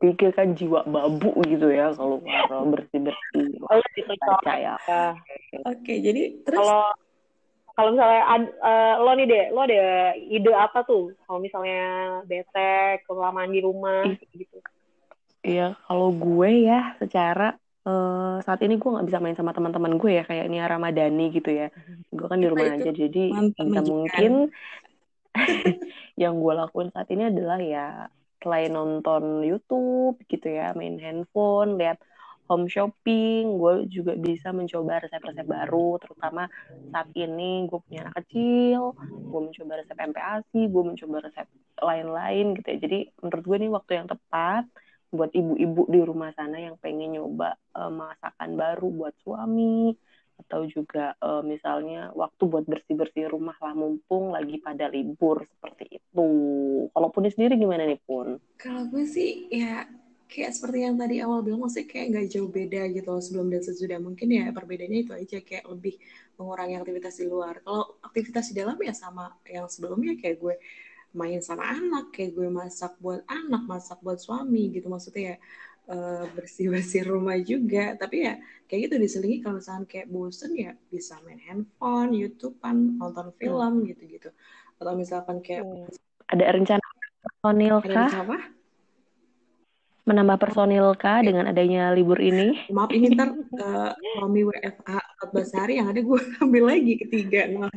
Pikir 0.00 0.32
kan 0.32 0.56
jiwa 0.56 0.82
babu 0.88 1.36
gitu 1.44 1.68
ya 1.68 1.92
kalau 1.92 2.18
bersih 2.72 2.98
bersih 3.04 3.60
oh, 3.68 3.78
gitu, 3.92 4.10
baca 4.16 4.54
ya. 4.56 4.74
Oke 5.68 6.00
jadi 6.00 6.40
terus? 6.48 6.58
Kalau 6.58 6.88
kalau 7.80 7.96
misalnya 7.96 8.22
ad, 8.28 8.44
uh, 8.60 8.94
lo 9.00 9.12
nih 9.16 9.26
deh, 9.30 9.44
lo 9.56 9.60
ada 9.64 10.12
ide 10.16 10.52
apa 10.52 10.84
tuh? 10.84 11.16
Kalau 11.24 11.40
misalnya 11.40 12.20
bete, 12.28 13.00
kelamaan 13.08 13.48
di 13.48 13.64
rumah, 13.64 14.04
gitu. 14.36 14.60
Iya, 15.40 15.80
kalau 15.88 16.12
gue 16.12 16.68
ya 16.68 16.92
secara 17.00 17.56
uh, 17.86 18.36
saat 18.44 18.60
ini 18.64 18.76
gue 18.76 18.90
nggak 18.90 19.06
bisa 19.06 19.18
main 19.22 19.36
sama 19.36 19.52
teman-teman 19.56 19.96
gue 19.96 20.20
ya 20.20 20.24
kayak 20.26 20.46
Nia 20.48 20.66
Ramadhani 20.68 21.32
gitu 21.32 21.50
ya. 21.52 21.68
Gue 22.12 22.26
kan 22.26 22.40
di 22.40 22.48
rumah 22.48 22.76
aja, 22.76 22.90
jadi 22.90 23.24
bisa 23.56 23.80
mungkin 23.84 24.50
yang 26.22 26.42
gue 26.42 26.52
lakuin 26.52 26.90
saat 26.90 27.08
ini 27.14 27.30
adalah 27.30 27.58
ya 27.62 28.10
selain 28.40 28.72
nonton 28.72 29.44
YouTube 29.44 30.16
gitu 30.26 30.48
ya, 30.48 30.72
main 30.72 30.96
handphone, 30.96 31.76
lihat 31.76 32.00
home 32.50 32.66
shopping, 32.66 33.62
gue 33.62 33.86
juga 33.86 34.18
bisa 34.18 34.50
mencoba 34.50 35.06
resep-resep 35.06 35.46
baru, 35.46 36.02
terutama 36.02 36.50
saat 36.90 37.06
ini 37.14 37.70
gue 37.70 37.78
punya 37.78 38.10
anak 38.10 38.26
kecil, 38.26 38.98
gue 38.98 39.40
mencoba 39.46 39.72
resep 39.78 39.94
MPASI, 39.94 40.60
gue 40.66 40.82
mencoba 40.82 41.16
resep 41.30 41.46
lain-lain 41.78 42.46
gitu 42.58 42.66
ya. 42.74 42.78
Jadi 42.82 42.98
menurut 43.22 43.44
gue 43.46 43.56
ini 43.62 43.68
waktu 43.70 43.92
yang 44.02 44.08
tepat 44.10 44.66
buat 45.10 45.30
ibu-ibu 45.34 45.90
di 45.90 46.00
rumah 46.06 46.30
sana 46.38 46.62
yang 46.62 46.78
pengen 46.78 47.18
nyoba 47.18 47.58
uh, 47.74 47.90
masakan 47.90 48.50
baru 48.54 48.88
buat 48.94 49.14
suami 49.26 49.94
atau 50.46 50.64
juga 50.64 51.12
uh, 51.20 51.44
misalnya 51.44 52.14
waktu 52.16 52.42
buat 52.48 52.64
bersih-bersih 52.64 53.28
rumah 53.28 53.58
lah 53.60 53.76
mumpung 53.76 54.32
lagi 54.32 54.56
pada 54.56 54.88
libur 54.88 55.44
seperti 55.44 56.00
itu. 56.00 56.28
Kalau 56.90 57.08
Puni 57.12 57.28
sendiri 57.28 57.60
gimana 57.60 57.84
nih 57.84 58.00
Pun? 58.08 58.40
Kalau 58.56 58.88
gue 58.88 59.04
sih 59.04 59.52
ya 59.52 59.84
kayak 60.30 60.54
seperti 60.54 60.86
yang 60.86 60.94
tadi 60.94 61.18
awal 61.20 61.42
bilang 61.42 61.66
maksudnya 61.66 61.90
kayak 61.90 62.06
nggak 62.14 62.26
jauh 62.30 62.46
beda 62.48 62.82
gitu 62.94 63.10
sebelum 63.18 63.50
dan 63.50 63.62
sesudah 63.66 63.98
mungkin 63.98 64.30
ya 64.30 64.54
perbedaannya 64.54 65.00
itu 65.02 65.12
aja 65.12 65.38
kayak 65.42 65.66
lebih 65.66 65.98
mengurangi 66.38 66.78
aktivitas 66.78 67.14
di 67.18 67.26
luar 67.26 67.58
kalau 67.66 67.98
aktivitas 68.06 68.54
di 68.54 68.62
dalam 68.62 68.78
ya 68.78 68.94
sama 68.94 69.34
yang 69.50 69.66
sebelumnya 69.66 70.14
kayak 70.22 70.38
gue 70.38 70.54
main 71.16 71.42
sama 71.42 71.66
anak 71.66 72.14
kayak 72.14 72.38
gue 72.38 72.48
masak 72.48 72.94
buat 73.02 73.26
anak 73.26 73.62
masak 73.66 73.98
buat 74.00 74.18
suami 74.18 74.70
gitu 74.70 74.86
maksudnya 74.86 75.34
ya 75.34 75.36
uh, 75.90 76.24
bersih-bersih 76.34 77.06
rumah 77.10 77.38
juga 77.42 77.98
tapi 77.98 78.26
ya 78.26 78.38
kayak 78.70 78.90
gitu 78.90 78.94
diselingi 79.02 79.42
kalau 79.42 79.58
misalnya 79.58 79.86
kayak 79.90 80.06
bosen 80.06 80.52
ya 80.54 80.72
bisa 80.88 81.18
main 81.26 81.42
handphone 81.42 82.14
YouTubean 82.14 83.02
nonton 83.02 83.34
film 83.34 83.86
gitu-gitu 83.86 84.30
atau 84.80 84.92
misalkan 84.94 85.42
kayak 85.42 85.66
hmm. 85.66 85.90
ada 86.30 86.44
rencana 86.54 86.86
personil 87.20 87.76
kah? 87.84 88.08
Ada 88.08 88.22
apa? 88.24 88.38
menambah 90.10 90.42
personil 90.42 90.90
kah 90.98 91.22
dengan 91.22 91.46
adanya 91.46 91.94
libur 91.94 92.18
ini? 92.18 92.66
Maaf 92.74 92.90
ini 92.90 93.14
ntar 93.14 93.30
uh, 93.30 93.94
suami 94.18 94.42
WFA 94.42 94.98
14 95.30 95.54
hari 95.60 95.72
yang 95.78 95.86
ada 95.92 96.00
gue 96.02 96.20
ambil 96.42 96.64
lagi 96.66 96.94
ketiga. 96.98 97.46
Nah. 97.46 97.70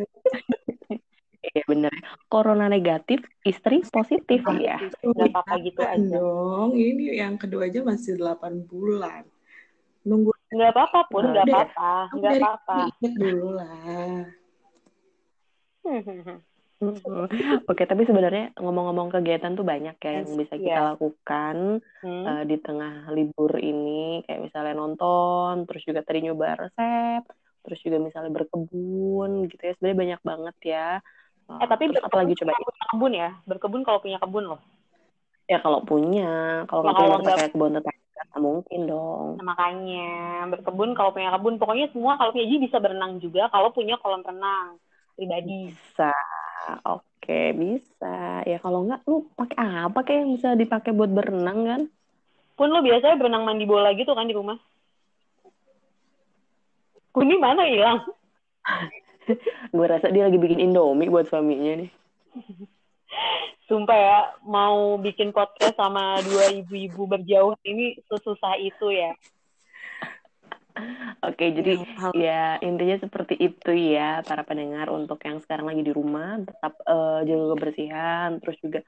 Iya 1.64 1.72
bener. 1.72 1.96
Corona 2.28 2.68
negatif, 2.68 3.24
istri 3.48 3.88
positif 3.88 4.44
ya. 4.60 4.76
Gak 5.00 5.32
apa-apa 5.32 5.56
gitu 5.64 5.80
aja. 5.80 6.20
Dong, 6.20 6.76
ini 6.76 7.16
yang 7.16 7.40
kedua 7.40 7.72
aja 7.72 7.80
masih 7.88 8.20
8 8.20 8.68
bulan. 8.68 9.24
Nunggu. 10.04 10.36
Gak 10.52 10.76
apa-apa 10.76 11.00
pun, 11.08 11.24
gak 11.32 11.48
apa-apa. 11.48 12.12
Gak 12.20 12.34
apa-apa. 12.44 12.78
dulu 13.00 13.56
lah. 13.56 14.28
Oke, 17.72 17.88
tapi 17.88 18.04
sebenarnya 18.04 18.52
ngomong-ngomong 18.60 19.08
kegiatan 19.16 19.56
tuh 19.56 19.64
banyak 19.64 19.96
ya 20.04 20.12
yang 20.20 20.36
bisa 20.36 20.60
kita 20.60 20.68
yeah. 20.68 20.92
lakukan 20.92 21.80
hmm. 22.04 22.24
uh, 22.28 22.44
di 22.44 22.60
tengah 22.60 23.08
libur 23.16 23.56
ini, 23.56 24.20
kayak 24.28 24.52
misalnya 24.52 24.76
nonton, 24.76 25.64
terus 25.64 25.80
juga 25.88 26.04
tadi 26.04 26.28
nyoba 26.28 26.60
resep, 26.60 27.24
terus 27.64 27.80
juga 27.80 28.04
misalnya 28.04 28.36
berkebun 28.36 29.48
gitu 29.48 29.64
ya. 29.64 29.72
Sebenarnya 29.80 30.00
banyak 30.04 30.22
banget 30.28 30.58
ya. 30.68 30.90
Uh, 31.50 31.60
eh 31.60 31.68
tapi 31.68 31.92
apa 31.92 32.16
lagi 32.16 32.34
coba? 32.40 32.52
Kebun 32.94 33.14
ya, 33.14 33.30
berkebun 33.44 33.82
kalau 33.84 34.00
punya 34.00 34.18
kebun 34.20 34.46
loh. 34.56 34.62
Ya 35.52 35.60
kalau 35.60 35.84
punya, 35.84 36.64
kalau 36.72 36.88
nggak 36.88 36.96
punya 36.96 37.18
kayak 37.20 37.52
kebun 37.52 37.76
tetangga 37.76 38.40
mungkin 38.40 38.80
dong. 38.88 39.28
Nah, 39.38 39.46
makanya 39.52 40.08
berkebun 40.48 40.96
kalau 40.96 41.12
punya 41.12 41.30
kebun, 41.36 41.60
pokoknya 41.60 41.92
semua 41.92 42.16
kalau 42.16 42.32
punya 42.32 42.48
bisa 42.48 42.78
berenang 42.80 43.20
juga 43.20 43.52
kalau 43.52 43.76
punya 43.76 44.00
kolam 44.00 44.24
renang 44.24 44.80
pribadi. 45.20 45.70
Bisa 45.70 46.16
oke 46.88 47.40
bisa. 47.60 48.44
Ya 48.48 48.58
kalau 48.64 48.88
enggak 48.88 49.04
lu 49.06 49.28
pakai 49.36 49.88
apa 49.88 50.00
kayak 50.04 50.20
yang 50.24 50.32
bisa 50.40 50.50
dipakai 50.56 50.92
buat 50.96 51.12
berenang 51.12 51.60
kan? 51.68 51.82
Pun 52.56 52.70
lu 52.70 52.80
biasanya 52.80 53.20
berenang 53.20 53.44
mandi 53.44 53.66
bola 53.68 53.92
gitu 53.92 54.16
kan 54.16 54.30
di 54.30 54.36
rumah? 54.36 54.58
Kuni 57.14 57.36
mana 57.38 57.68
hilang? 57.70 58.02
gue 59.74 59.86
rasa 59.88 60.12
dia 60.12 60.28
lagi 60.28 60.40
bikin 60.40 60.60
indomie 60.60 61.12
buat 61.12 61.28
suaminya 61.28 61.84
nih. 61.84 61.92
Sumpah 63.64 63.96
ya, 63.98 64.20
mau 64.44 65.00
bikin 65.00 65.32
podcast 65.32 65.80
sama 65.80 66.20
dua 66.20 66.52
ibu-ibu 66.52 67.08
berjauh 67.08 67.56
ini 67.64 67.96
sesusah 68.12 68.60
itu 68.60 68.92
ya. 68.92 69.16
Oke, 71.22 71.54
jadi 71.54 71.78
ya 72.18 72.58
intinya 72.66 72.98
seperti 72.98 73.38
itu 73.38 73.72
ya 73.94 74.26
para 74.26 74.42
pendengar 74.42 74.90
untuk 74.90 75.22
yang 75.22 75.38
sekarang 75.40 75.70
lagi 75.70 75.86
di 75.86 75.94
rumah 75.94 76.42
tetap 76.42 76.74
uh, 76.90 77.22
jaga 77.22 77.46
kebersihan, 77.54 78.30
terus 78.42 78.58
juga 78.58 78.80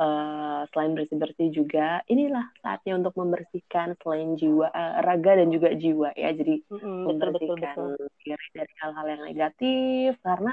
uh, 0.00 0.64
selain 0.72 0.96
bersih-bersih 0.96 1.48
juga 1.52 2.00
inilah 2.08 2.48
saatnya 2.64 2.96
untuk 2.96 3.14
membersihkan 3.20 4.00
selain 4.00 4.34
jiwa, 4.40 4.72
uh, 4.72 5.04
raga 5.04 5.36
dan 5.36 5.52
juga 5.52 5.76
jiwa 5.76 6.16
ya. 6.16 6.32
Jadi 6.32 6.64
mm-hmm, 6.64 7.00
membersihkan 7.04 7.76
diri 8.24 8.46
dari 8.56 8.74
hal-hal 8.80 9.06
yang 9.06 9.22
negatif 9.28 10.16
karena 10.24 10.52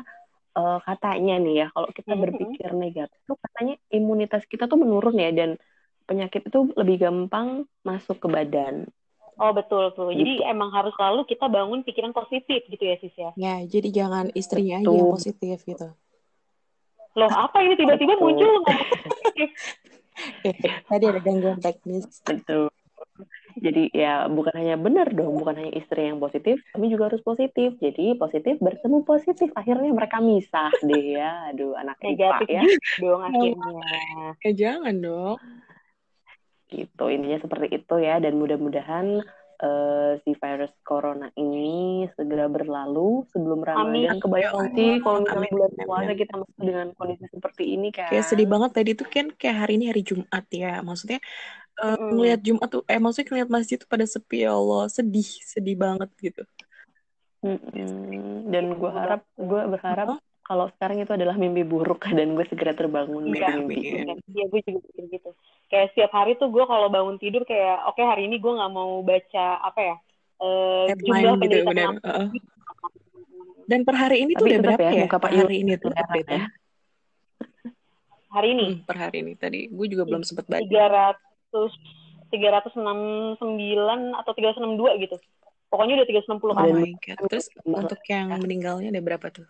uh, 0.60 0.80
katanya 0.84 1.36
nih 1.40 1.56
ya 1.64 1.68
kalau 1.72 1.90
kita 1.96 2.12
mm-hmm. 2.12 2.24
berpikir 2.28 2.70
negatif 2.76 3.20
tuh 3.24 3.38
katanya 3.40 3.76
imunitas 3.90 4.44
kita 4.52 4.68
tuh 4.68 4.78
menurun 4.78 5.16
ya 5.16 5.32
dan 5.32 5.56
penyakit 6.08 6.48
itu 6.48 6.72
lebih 6.76 7.08
gampang 7.08 7.68
masuk 7.84 8.20
ke 8.20 8.28
badan. 8.28 8.88
Oh 9.38 9.54
betul 9.54 9.94
tuh. 9.94 10.10
Jadi 10.10 10.42
gitu. 10.42 10.50
emang 10.50 10.74
harus 10.74 10.90
selalu 10.98 11.30
kita 11.30 11.46
bangun 11.46 11.86
pikiran 11.86 12.10
positif 12.10 12.66
gitu 12.66 12.84
ya 12.84 12.96
sis 12.98 13.14
ya. 13.14 13.32
Ya, 13.38 13.56
jadi 13.70 13.94
jangan 13.94 14.34
istrinya 14.34 14.82
aja 14.82 14.90
yang 14.90 15.14
positif 15.14 15.62
gitu. 15.62 15.94
Loh 17.18 17.34
apa 17.34 17.66
ini 17.66 17.74
tiba-tiba 17.74 18.14
muncul? 18.22 18.62
Tadi 20.90 21.06
ada 21.10 21.22
gangguan 21.22 21.58
teknis. 21.58 22.22
Betul. 22.22 22.70
Jadi 23.58 23.90
ya 23.90 24.30
bukan 24.30 24.54
hanya 24.54 24.78
benar 24.78 25.10
dong, 25.10 25.42
bukan 25.42 25.58
hanya 25.58 25.74
istri 25.74 26.06
yang 26.06 26.22
positif, 26.22 26.62
tapi 26.70 26.94
juga 26.94 27.10
harus 27.10 27.26
positif. 27.26 27.74
Jadi 27.82 28.14
positif 28.14 28.62
bertemu 28.62 29.02
positif, 29.02 29.50
akhirnya 29.58 29.90
mereka 29.90 30.22
misah 30.22 30.70
deh 30.86 31.18
ya. 31.18 31.50
Aduh, 31.50 31.74
anak 31.74 31.98
negatif 32.06 32.54
ya. 32.54 32.62
dong 33.02 33.26
akhirnya. 33.26 33.82
Eh 34.46 34.54
jangan 34.54 34.94
dong 35.02 35.42
gitu 36.68 37.08
intinya 37.08 37.40
seperti 37.40 37.80
itu 37.80 37.96
ya 38.04 38.20
dan 38.20 38.36
mudah-mudahan 38.36 39.24
uh, 39.62 40.18
si 40.22 40.32
virus 40.38 40.74
corona 40.86 41.30
ini 41.38 42.06
segera 42.14 42.46
berlalu 42.50 43.26
sebelum 43.34 43.66
Ramadan. 43.66 44.22
Kebayang 44.22 44.74
sih 44.78 45.02
kalau 45.02 45.24
misalnya 45.26 45.50
bulan 45.54 45.72
puasa 45.78 46.14
kita 46.14 46.34
masuk 46.38 46.60
dengan 46.62 46.88
kondisi 46.94 47.26
seperti 47.30 47.64
ini 47.78 47.90
kan. 47.90 48.10
Kayak 48.10 48.26
sedih 48.30 48.48
banget 48.50 48.72
tadi 48.74 48.92
tuh 48.94 49.08
kan 49.10 49.28
kayak 49.34 49.58
hari 49.66 49.74
ini 49.82 49.86
hari 49.90 50.02
Jumat 50.06 50.46
ya. 50.54 50.82
Maksudnya 50.82 51.20
uh, 51.82 51.98
mm. 51.98 52.10
ngelihat 52.14 52.40
Jumat 52.46 52.70
tuh 52.70 52.84
eh 52.86 53.00
maksudnya 53.02 53.28
ngelihat 53.34 53.50
masjid 53.50 53.78
tuh 53.78 53.90
pada 53.90 54.06
sepi 54.06 54.46
ya 54.46 54.54
Allah, 54.54 54.86
sedih, 54.90 55.30
sedih 55.46 55.76
banget 55.78 56.10
gitu. 56.22 56.44
Mm 57.46 57.60
-mm. 57.62 58.50
Dan 58.50 58.66
gue 58.76 58.92
harap, 58.92 59.22
gue 59.38 59.62
berharap 59.70 60.18
kalau 60.48 60.72
sekarang 60.80 61.04
itu 61.04 61.12
adalah 61.12 61.36
mimpi 61.36 61.68
buruk 61.68 62.08
dan 62.18 62.32
gue 62.34 62.46
segera 62.48 62.72
terbangun 62.72 63.36
iya, 63.36 63.52
dari 63.52 63.60
mimpi 63.60 63.76
iya. 63.84 64.16
iya 64.32 64.46
gue 64.48 64.60
juga 64.64 64.80
pikir 64.88 65.04
gitu. 65.20 65.30
Kayak 65.68 65.92
setiap 65.92 66.12
hari 66.16 66.40
tuh 66.40 66.48
gue 66.48 66.64
kalau 66.64 66.88
bangun 66.88 67.20
tidur 67.20 67.44
kayak 67.44 67.84
oke 67.84 68.00
okay, 68.00 68.08
hari 68.08 68.32
ini 68.32 68.40
gue 68.40 68.54
nggak 68.56 68.72
mau 68.72 69.04
baca 69.04 69.48
apa 69.60 69.80
ya 69.84 69.96
uh, 70.40 70.88
jumlah 70.96 71.20
gitu, 71.20 71.42
penderita 71.44 71.84
uh. 72.08 72.28
dan 73.68 73.80
per 73.84 73.96
hari 74.00 74.24
ini 74.24 74.32
tuh 74.40 74.48
udah 74.48 74.62
berapa 74.64 74.88
ya, 74.88 74.92
ya? 74.96 75.04
Muka 75.04 75.18
Pak 75.20 75.32
hari 75.36 75.56
ini 75.68 75.72
tuh 75.76 75.92
update 75.92 76.30
ya. 76.32 76.44
Hari 78.28 78.48
ini? 78.54 78.68
Hmm, 78.70 78.86
per 78.88 78.98
hari 79.02 79.18
ini. 79.24 79.34
Tadi 79.36 79.60
gue 79.68 79.88
juga 79.92 80.04
belum 80.08 80.24
sempat 80.24 80.48
baca. 80.48 80.64
Tiga 80.64 80.86
ratus 80.88 81.74
tiga 82.28 82.48
ratus 82.60 82.76
enam 82.80 83.00
sembilan 83.40 84.16
atau 84.24 84.32
tiga 84.32 84.56
ratus 84.56 84.62
enam 84.64 84.80
dua 84.80 84.96
gitu. 84.96 85.20
Pokoknya 85.68 86.00
udah 86.00 86.08
tiga 86.08 86.24
ratus 86.24 86.30
enam 86.32 86.40
puluh 86.40 86.56
oh 86.56 87.28
terus 87.28 87.52
untuk 87.68 88.00
yang 88.08 88.32
meninggalnya 88.40 88.88
ada 88.88 89.04
berapa 89.04 89.28
tuh 89.28 89.44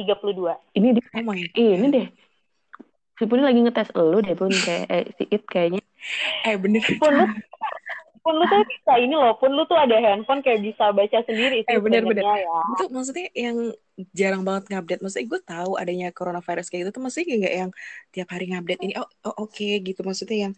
32. 0.00 0.56
Ini 0.80 0.88
deh. 0.96 1.04
Oh 1.20 1.24
my 1.24 1.40
Ini 1.52 1.86
deh. 1.92 2.08
Si 3.20 3.28
Puni 3.28 3.44
lagi 3.44 3.60
ngetes 3.60 3.92
lu 3.92 4.18
deh 4.24 4.32
pun 4.32 4.48
kayak 4.48 4.86
eh, 4.88 5.04
si 5.20 5.24
It 5.28 5.44
kayaknya. 5.44 5.84
Eh 6.48 6.56
bener. 6.56 6.80
Pun 6.96 7.12
lu 7.12 7.26
pun 8.20 8.36
lu 8.36 8.44
tuh 8.52 8.60
bisa 8.68 9.00
ini 9.00 9.16
loh, 9.16 9.32
pun 9.40 9.48
lu 9.56 9.64
tuh 9.64 9.80
ada 9.80 9.96
handphone 9.96 10.44
kayak 10.44 10.60
bisa 10.60 10.92
baca 10.92 11.24
sendiri 11.24 11.64
sih. 11.64 11.72
Eh 11.72 11.80
bener 11.80 12.04
bener. 12.04 12.24
Ya. 12.24 12.60
Itu 12.76 12.84
maksudnya 12.92 13.28
yang 13.32 13.76
jarang 14.16 14.42
banget 14.44 14.72
ngupdate. 14.72 15.00
Maksudnya 15.04 15.26
gue 15.28 15.40
tahu 15.44 15.70
adanya 15.76 16.08
coronavirus 16.12 16.68
kayak 16.68 16.80
gitu 16.88 16.90
tuh 16.96 17.02
maksudnya 17.04 17.26
kayak 17.28 17.54
yang 17.68 17.70
tiap 18.12 18.28
hari 18.32 18.44
ngupdate 18.52 18.82
ini. 18.88 18.92
Oh, 18.96 19.08
oh 19.28 19.44
oke 19.44 19.52
okay, 19.52 19.80
gitu. 19.84 20.00
Maksudnya 20.04 20.48
yang 20.48 20.54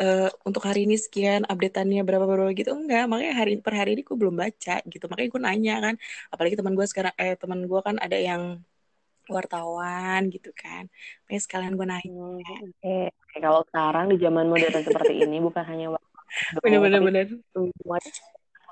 uh, 0.00 0.30
untuk 0.48 0.62
hari 0.64 0.88
ini 0.88 0.96
sekian 0.96 1.44
updateannya 1.46 2.02
berapa 2.02 2.24
berapa 2.24 2.50
gitu 2.56 2.72
enggak 2.72 3.04
makanya 3.06 3.34
hari 3.36 3.60
per 3.60 3.74
hari 3.76 3.94
ini 3.94 4.02
gue 4.02 4.16
belum 4.16 4.34
baca 4.34 4.80
gitu 4.88 5.04
makanya 5.06 5.28
gue 5.28 5.40
nanya 5.44 5.74
kan 5.84 5.94
apalagi 6.32 6.54
teman 6.56 6.74
gue 6.74 6.86
sekarang 6.88 7.14
eh 7.20 7.36
teman 7.36 7.60
gue 7.68 7.80
kan 7.84 7.96
ada 8.00 8.16
yang 8.16 8.64
wartawan 9.30 10.28
gitu 10.28 10.50
kan. 10.52 10.90
Makanya 11.26 11.42
sekalian 11.42 11.74
gue 11.78 11.86
nanya. 11.86 12.30
Hmm, 12.42 12.70
eh, 12.82 13.08
kalau 13.38 13.62
sekarang 13.70 14.10
di 14.10 14.16
zaman 14.18 14.50
modern 14.50 14.82
seperti 14.82 15.22
ini 15.22 15.38
bukan 15.38 15.64
hanya 15.64 15.96
bener-bener 16.62 17.00
bener. 17.08 17.26
Semua 17.54 17.98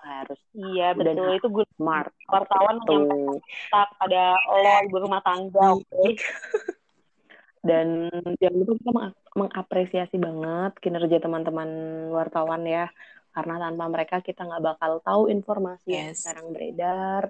harus 0.08 0.40
iya 0.56 0.96
betul 0.96 1.36
itu 1.36 1.48
gue 1.52 1.66
smart 1.76 2.12
wartawan 2.32 2.80
menyampaikan 2.80 3.88
pada 4.00 4.22
lo 4.48 4.72
ibu 4.88 4.96
rumah 5.04 5.20
tangga 5.20 5.76
oke 5.76 5.84
okay? 5.84 6.16
dan 7.60 8.08
jangan 8.40 8.56
lupa 8.64 8.72
kita 8.78 8.90
meng 8.94 9.12
mengapresiasi 9.36 10.16
banget 10.16 10.72
kinerja 10.80 11.18
teman-teman 11.20 11.68
wartawan 12.14 12.64
ya 12.64 12.88
karena 13.36 13.54
tanpa 13.60 13.84
mereka 13.86 14.16
kita 14.24 14.42
nggak 14.48 14.64
bakal 14.64 14.92
tahu 15.04 15.22
informasi 15.30 15.86
yes. 15.86 15.94
yang 15.94 16.16
sekarang 16.16 16.46
beredar 16.56 17.22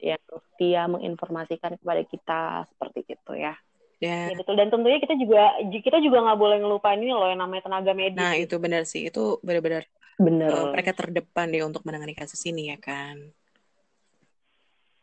yang 0.00 0.20
setia 0.28 0.88
menginformasikan 0.88 1.76
kepada 1.76 2.02
kita 2.08 2.40
seperti 2.74 3.14
itu 3.14 3.32
ya. 3.36 3.54
Ya. 4.00 4.32
ya 4.32 4.36
betul 4.40 4.56
dan 4.56 4.72
tentunya 4.72 4.96
kita 4.96 5.12
juga 5.20 5.60
kita 5.68 6.00
juga 6.00 6.24
nggak 6.24 6.40
boleh 6.40 6.56
ngelupain 6.64 6.96
ini 6.96 7.12
loh 7.12 7.28
yang 7.28 7.44
namanya 7.44 7.68
tenaga 7.68 7.92
medis. 7.92 8.16
Nah 8.16 8.32
itu 8.32 8.56
benar 8.56 8.88
sih 8.88 9.12
itu 9.12 9.36
benar-benar 9.44 9.84
benar 10.16 10.48
uh, 10.52 10.72
mereka 10.72 10.96
terdepan 10.96 11.52
deh 11.52 11.60
untuk 11.64 11.84
menangani 11.84 12.16
kasus 12.16 12.40
ini 12.48 12.72
ya 12.72 12.80
kan. 12.80 13.20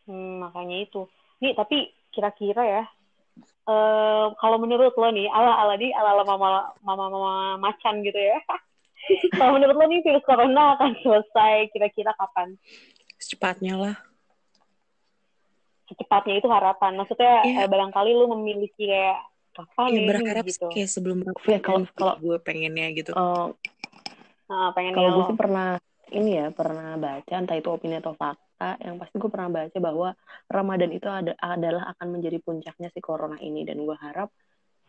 Hmm, 0.10 0.42
makanya 0.42 0.82
itu. 0.82 1.06
Nih 1.46 1.54
tapi 1.54 1.94
kira-kira 2.10 2.66
ya 2.66 2.84
uh, 3.70 4.34
kalau 4.42 4.58
menurut 4.58 4.96
lo 4.98 5.10
nih 5.14 5.30
ala 5.30 5.54
ala 5.62 5.76
di 5.78 5.94
ala 5.94 6.18
ala 6.18 6.24
mama 6.26 6.74
mama 6.82 7.06
mama 7.12 7.34
macan 7.62 8.02
gitu 8.02 8.18
ya 8.18 8.42
Kalau 9.38 9.56
menurut 9.56 9.78
lo 9.78 9.86
nih 9.86 10.02
virus 10.02 10.26
corona 10.26 10.74
akan 10.76 10.98
selesai 11.06 11.70
kira-kira 11.70 12.12
kapan? 12.18 12.58
Secepatnya 13.22 13.78
lah. 13.78 13.96
Secepatnya 15.88 16.36
itu 16.40 16.48
harapan. 16.52 17.00
Maksudnya 17.00 17.34
Iya. 17.44 17.64
eh, 17.64 17.68
barangkali 17.68 18.12
lu 18.12 18.26
memiliki 18.36 18.88
kayak 18.88 19.24
kapan 19.56 19.90
Ya, 19.90 19.96
nih 19.98 20.08
berharap 20.12 20.46
gitu. 20.46 20.68
kayak 20.70 20.90
sebelum 20.92 21.18
Ya, 21.48 21.60
kalau- 21.64 21.90
kalau- 21.96 22.20
gue 22.20 22.38
pengennya 22.44 22.88
gitu. 22.94 23.12
Nah, 24.48 24.72
pengen 24.72 24.94
kalau 24.96 25.10
gue 25.12 25.26
sih 25.32 25.38
pernah 25.40 25.70
ini 26.08 26.40
ya 26.40 26.48
pernah 26.56 26.96
baca 26.96 27.34
entah 27.36 27.58
itu 27.60 27.68
opini 27.68 28.00
atau 28.00 28.16
fakta 28.16 28.80
yang 28.80 28.96
pasti 28.96 29.20
gue 29.20 29.28
pernah 29.28 29.52
baca 29.52 29.78
bahwa 29.84 30.10
Ramadan 30.48 30.92
itu 30.96 31.04
ada, 31.04 31.36
adalah 31.36 31.92
akan 31.92 32.08
menjadi 32.16 32.40
puncaknya 32.40 32.88
si 32.96 33.04
corona 33.04 33.36
ini 33.44 33.68
dan 33.68 33.84
gue 33.84 33.98
harap 34.00 34.32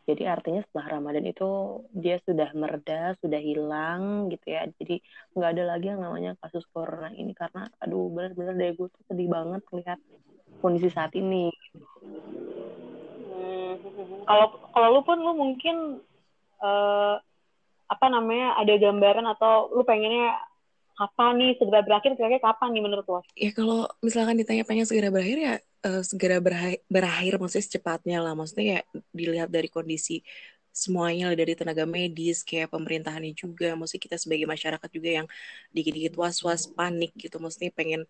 jadi 0.07 0.31
artinya 0.31 0.63
setelah 0.63 1.03
Ramadan 1.03 1.27
itu 1.27 1.49
dia 1.91 2.23
sudah 2.23 2.55
mereda 2.55 3.19
sudah 3.19 3.41
hilang 3.43 4.31
gitu 4.31 4.47
ya 4.47 4.63
jadi 4.79 5.03
nggak 5.35 5.51
ada 5.59 5.65
lagi 5.75 5.87
yang 5.91 6.01
namanya 6.07 6.33
kasus 6.39 6.63
corona 6.71 7.11
ini 7.11 7.35
karena 7.35 7.67
aduh 7.83 8.09
benar-benar 8.09 8.55
deh 8.55 8.79
gue 8.79 8.87
tuh 8.89 9.03
sedih 9.11 9.27
banget 9.27 9.61
melihat 9.75 9.99
kondisi 10.63 10.89
saat 10.91 11.13
ini 11.15 11.51
Hmm, 13.29 13.79
Kalau 14.27 14.47
kalau 14.75 14.89
lu 14.95 15.01
pun 15.07 15.19
lu 15.21 15.33
mungkin 15.37 15.77
eh, 16.63 17.15
apa 17.89 18.07
namanya 18.13 18.59
ada 18.61 18.75
gambaran 18.77 19.27
atau 19.37 19.73
lu 19.73 19.83
pengennya 19.87 20.37
kapan 20.99 21.33
nih 21.39 21.51
segera 21.57 21.81
berakhir 21.87 22.13
kira-kira 22.19 22.43
kapan 22.43 22.69
nih 22.75 22.83
menurut 22.85 23.07
lo? 23.07 23.21
Ya 23.39 23.51
kalau 23.55 23.87
misalkan 24.03 24.37
ditanya 24.37 24.67
pengen 24.67 24.85
segera 24.89 25.09
berakhir 25.15 25.39
ya 25.39 25.55
eh, 25.87 26.03
segera 26.05 26.37
berakhir, 26.43 26.79
berakhir 26.91 27.33
maksudnya 27.39 27.65
secepatnya 27.67 28.19
lah. 28.25 28.33
Maksudnya 28.35 28.65
ya 28.67 28.81
dilihat 29.15 29.49
dari 29.49 29.69
kondisi 29.71 30.21
semuanya 30.75 31.33
lah, 31.33 31.37
dari 31.39 31.55
tenaga 31.59 31.85
medis 31.89 32.43
kayak 32.47 32.71
pemerintahannya 32.75 33.33
juga. 33.35 33.75
Maksudnya 33.79 34.03
kita 34.11 34.17
sebagai 34.21 34.47
masyarakat 34.47 34.91
juga 34.95 35.11
yang 35.23 35.27
dikit-dikit 35.75 36.15
was-was 36.19 36.67
panik 36.71 37.11
gitu. 37.19 37.37
Maksudnya 37.43 37.71
pengen 37.75 38.03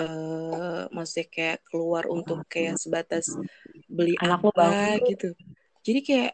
eh 0.00 0.82
maksudnya 0.88 1.26
kayak 1.28 1.58
keluar 1.68 2.04
untuk 2.08 2.44
kayak 2.48 2.80
sebatas 2.80 3.32
beli 3.90 4.16
Anak 4.20 4.40
apa 4.40 4.50
bangun. 4.56 5.08
gitu. 5.12 5.28
Jadi 5.82 6.00
kayak 6.00 6.32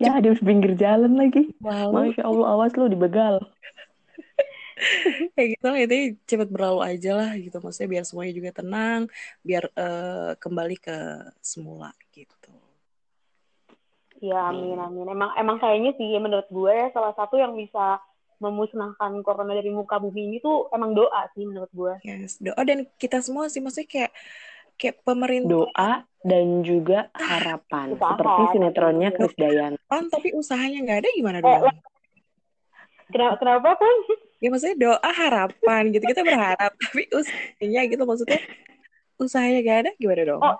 ya 0.00 0.16
di 0.16 0.28
pinggir 0.40 0.72
jalan 0.80 1.12
lagi 1.12 1.52
malu 1.60 1.92
masya 1.92 2.24
Allah 2.24 2.46
awas 2.56 2.72
lu 2.72 2.88
dibegal 2.88 3.36
kayak 5.36 5.60
gitu 5.60 5.66
lah 5.68 5.76
intinya 5.76 6.06
cepet 6.24 6.48
berlalu 6.48 6.80
aja 6.80 7.10
lah 7.12 7.30
gitu 7.36 7.60
maksudnya 7.60 7.88
biar 8.00 8.04
semuanya 8.08 8.32
juga 8.32 8.50
tenang 8.56 9.00
biar 9.44 9.68
eh, 9.68 10.32
kembali 10.40 10.76
ke 10.80 10.96
semula 11.44 11.92
gitu 12.16 12.48
Ya 14.20 14.52
amin 14.52 14.76
amin. 14.76 15.08
Emang 15.08 15.32
emang 15.32 15.56
kayaknya 15.56 15.96
sih 15.96 16.12
menurut 16.20 16.44
gue 16.52 16.76
salah 16.92 17.16
satu 17.16 17.40
yang 17.40 17.56
bisa 17.56 17.96
memusnahkan 18.40 19.20
corona 19.20 19.52
dari 19.52 19.68
muka 19.68 19.96
bumi 19.96 20.26
ini 20.26 20.36
tuh 20.38 20.66
emang 20.70 20.92
doa 20.92 21.28
sih 21.30 21.44
menurut 21.44 21.68
gue. 21.70 21.94
yes 22.02 22.36
doa 22.36 22.58
dan 22.60 22.88
kita 22.96 23.20
semua 23.20 23.46
sih 23.46 23.60
maksudnya 23.60 23.86
kayak 23.86 24.12
kayak 24.74 24.96
pemerintah 25.00 25.52
doa 25.62 25.92
dan 26.20 26.46
juga 26.60 27.12
harapan 27.12 27.92
Usaha. 27.92 28.16
seperti 28.16 28.42
sinetronnya 28.50 29.08
Chris 29.10 29.34
Dayanti 29.34 30.08
tapi 30.08 30.28
usahanya 30.32 30.78
nggak 30.82 30.98
ada 30.98 31.08
gimana 31.12 31.38
Eh, 31.38 31.44
dong 31.44 31.64
Kenapa 33.10 33.34
kenapa 33.36 33.70
kan? 33.76 33.96
ya 34.38 34.48
maksudnya 34.48 34.76
doa 34.78 35.10
harapan 35.10 35.82
gitu 35.90 36.04
kita 36.06 36.22
berharap 36.22 36.72
tapi 36.82 37.02
usahanya 37.10 37.80
gitu 37.84 38.02
maksudnya 38.02 38.40
usahanya 39.16 39.58
nggak 39.60 39.78
ada 39.78 39.90
gimana 39.94 40.22
dong 40.24 40.40
Oh, 40.40 40.56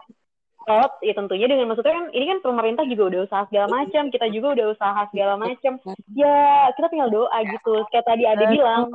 Oh, 0.61 0.87
ya 1.01 1.17
tentunya 1.17 1.49
dengan 1.49 1.73
maksudnya 1.73 1.97
kan 1.97 2.07
ini 2.13 2.25
kan 2.29 2.39
pemerintah 2.45 2.85
juga 2.85 3.03
udah 3.09 3.21
usaha 3.25 3.43
segala 3.49 3.67
macam, 3.73 4.03
kita 4.13 4.27
juga 4.29 4.47
udah 4.61 4.67
usaha 4.77 5.01
segala 5.09 5.35
macam. 5.37 5.73
Ya 6.13 6.37
kita 6.77 6.87
tinggal 6.93 7.09
doa 7.09 7.39
gitu. 7.49 7.75
Kayak 7.89 8.07
tadi 8.07 8.23
Ade 8.29 8.45
bilang 8.49 8.93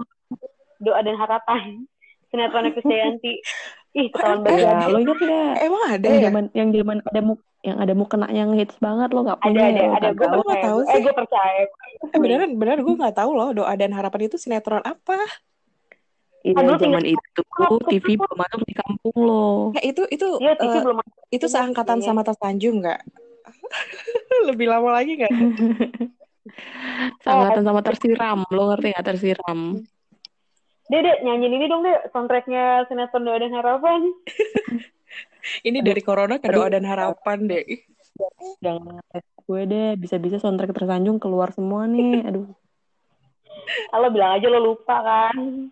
doa 0.77 0.99
dan 1.01 1.17
harapan. 1.17 1.89
Sinetron 2.29 2.69
Krisdayanti. 2.69 3.33
Ih, 3.95 4.11
ketahuan 4.11 4.43
banget. 4.43 4.67
ya 4.67 4.91
lo 4.91 4.97
ingat 4.99 5.17
nggak 5.17 5.53
emang 5.63 5.83
ada 5.87 6.05
yang 6.05 6.19
ya 6.19 6.25
zaman 6.27 6.43
yang 6.51 6.69
zaman 6.69 6.97
ada 6.99 7.21
muk 7.23 7.39
yang 7.63 7.77
ada 7.79 7.93
mukena 7.95 8.27
yang 8.29 8.49
hits 8.53 8.75
banget 8.77 9.09
lo 9.09 9.19
nggak 9.23 9.39
Ada 9.39 9.47
punya 9.47 9.63
ada 9.65 9.79
ya, 9.79 9.87
ada 9.95 10.09
gue 10.11 10.27
tahu. 10.27 10.41
nggak 10.43 10.61
tahu 10.61 10.79
Eh 10.83 10.85
sih. 10.85 10.99
gue 11.01 11.13
percaya. 11.15 11.61
Eh, 12.11 12.19
beneran 12.19 12.49
beneran 12.59 12.81
gue 12.83 12.93
nggak 12.93 13.15
tahu 13.15 13.31
loh 13.33 13.49
doa 13.55 13.73
dan 13.73 13.89
harapan 13.89 14.21
itu 14.27 14.35
sinetron 14.35 14.83
apa 14.83 15.15
Iya 16.45 16.61
Aduh, 16.61 16.77
zaman 16.77 17.01
tinggal- 17.01 17.09
itu 17.09 17.41
TV 17.89 18.05
belum 18.21 18.37
masuk 18.37 18.61
di 18.69 18.73
kampung 18.77 19.17
lo 19.17 19.73
ya 19.73 19.81
itu 19.81 20.05
itu 20.13 20.27
Iya, 20.37 20.53
TV 20.53 20.69
eh, 20.71 20.81
belum 20.85 20.97
itu 21.33 21.45
seangkatan 21.49 21.97
Iya. 21.99 22.05
sama 22.05 22.21
Tas 22.21 22.37
Tanjung 22.37 22.85
nggak 22.85 23.01
lebih 24.53 24.69
lama 24.69 24.93
lagi 24.93 25.17
nggak 25.17 25.33
Sangatan 27.25 27.65
sama 27.65 27.81
tersiram 27.81 28.45
lo 28.45 28.61
ngerti 28.69 28.93
nggak 28.93 29.07
tersiram 29.07 29.81
Dek, 30.85 31.01
dek, 31.01 31.17
nyanyiin 31.25 31.49
ini 31.49 31.65
dong, 31.65 31.81
dek. 31.81 32.13
Soundtracknya 32.13 32.85
sinetron 32.85 33.25
Doa 33.25 33.41
dan 33.41 33.57
Harapan. 33.57 34.05
ini 35.67 35.81
dari 35.81 36.01
corona 36.01 36.37
ke 36.37 36.45
doa 36.45 36.69
dan 36.69 36.85
harapan 36.85 37.45
deh 37.45 37.65
jangan 38.59 39.01
gue 39.45 39.61
deh 39.65 39.89
bisa-bisa 39.93 40.37
soundtrack 40.37 40.73
tersanjung 40.73 41.17
keluar 41.17 41.53
semua 41.53 41.85
nih 41.85 42.21
aduh 42.23 42.49
Kalau 43.89 44.09
bilang 44.09 44.37
aja 44.37 44.45
lo 44.45 44.59
lupa 44.61 44.95
kan. 45.01 45.69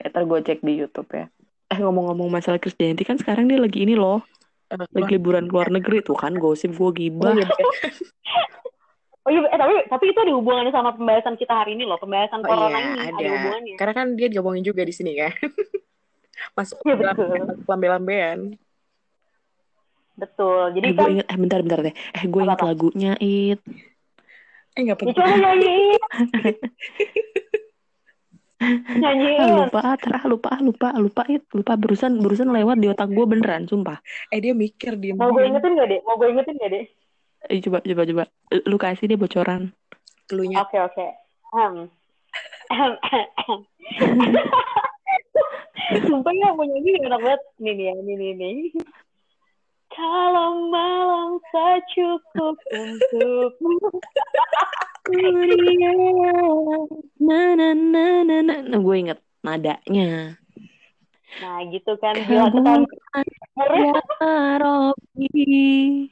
Ya, 0.00 0.06
ntar 0.10 0.22
gue 0.24 0.38
cek 0.42 0.60
di 0.60 0.72
YouTube 0.80 1.10
ya 1.10 1.26
eh 1.72 1.78
ngomong-ngomong 1.80 2.28
masalah 2.28 2.60
Chris 2.60 2.76
Dayanti 2.76 3.02
kan 3.02 3.16
sekarang 3.16 3.48
dia 3.48 3.56
lagi 3.56 3.82
ini 3.82 3.96
loh 3.96 4.20
lagi 4.72 5.16
liburan 5.16 5.48
ke 5.48 5.52
luar 5.52 5.68
negeri 5.68 6.00
tuh 6.00 6.16
kan 6.16 6.32
gosip 6.36 6.72
gue 6.72 6.90
gibah 6.96 7.36
Oh 9.22 9.30
iya, 9.30 9.38
eh, 9.38 9.54
tapi 9.54 9.86
tapi 9.86 10.04
itu 10.10 10.18
ada 10.18 10.34
hubungannya 10.34 10.74
sama 10.74 10.98
pembahasan 10.98 11.38
kita 11.38 11.54
hari 11.54 11.78
ini 11.78 11.86
loh, 11.86 11.94
pembahasan 11.94 12.42
Oh 12.42 12.50
corona 12.50 12.74
iya, 12.74 12.90
ini 12.90 12.98
ada. 13.06 13.14
ada. 13.14 13.30
hubungannya. 13.38 13.74
karena 13.78 13.92
kan 13.94 14.06
dia 14.18 14.26
diomongin 14.26 14.66
juga 14.66 14.82
di 14.82 14.90
sini 14.90 15.14
kan 15.14 15.30
masuk 16.58 16.82
Iya, 16.82 16.94
betul. 16.98 17.30
lambe-lambean 17.70 18.58
Betul. 20.12 20.74
Jadi 20.74 20.84
eh 20.84 20.92
gue 20.92 20.98
kan 21.06 21.12
inget 21.14 21.26
eh 21.30 21.38
bentar 21.38 21.58
bentar 21.62 21.80
deh 21.86 21.94
eh 21.94 22.24
gue 22.26 22.40
inget 22.42 22.60
lagunya 22.60 23.12
it 23.22 23.60
eh 24.74 24.80
nggak 24.82 24.96
ya 24.96 25.00
penting 25.06 25.14
coba 25.14 25.36
nyanyiin. 25.38 26.02
ah, 28.62 28.94
nyanyiin. 28.94 29.66
lupa 29.66 29.80
ah, 29.82 29.96
terah 29.98 30.22
lupa 30.30 30.50
lupa 30.62 30.88
lupa 30.94 31.22
it 31.26 31.42
lupa 31.50 31.74
barusan 31.74 32.22
barusan 32.22 32.54
lewat 32.54 32.78
di 32.78 32.86
otak 32.86 33.10
gue 33.10 33.26
beneran 33.26 33.66
sumpah 33.66 33.98
eh 34.30 34.38
dia 34.38 34.54
mikir 34.54 34.94
dia 35.02 35.12
Mau 35.18 35.34
gue 35.34 35.44
ingetin 35.50 35.74
gak, 35.74 35.88
Dek? 35.90 36.00
Mau 36.06 36.14
gue 36.14 36.28
ingetin 36.30 36.54
gak, 36.56 36.70
Dek? 36.70 36.86
eh, 37.50 37.58
coba 37.58 37.78
coba 37.82 38.02
coba 38.06 38.24
lu 38.70 38.76
kasih 38.78 39.10
deh 39.10 39.18
bocoran 39.18 39.74
klunya 40.30 40.62
Oke, 40.62 40.78
oke. 40.78 41.06
Hmm. 41.52 41.90
Sumpah 46.08 46.32
ya, 46.32 46.56
mau 46.56 46.64
nyanyi 46.64 47.04
enak 47.04 47.20
banget. 47.20 47.40
Nih, 47.60 47.76
nih, 47.76 47.92
nih, 48.00 48.16
nih, 48.16 48.32
nih. 48.40 48.72
Kalau 49.92 50.72
malam 50.72 51.36
tak 51.52 51.84
cukup 51.92 52.56
untukmu. 52.72 53.92
na 57.22 57.54
na 57.54 57.68
na 57.74 58.04
na 58.26 58.36
na 58.42 58.54
nah, 58.66 58.80
gue 58.82 58.96
inget 58.98 59.18
nadanya 59.42 60.36
Nah, 61.42 61.58
gitu 61.74 61.98
kan. 61.98 62.14
Gila, 62.22 62.46
ya 63.74 63.98
Robi 64.62 66.06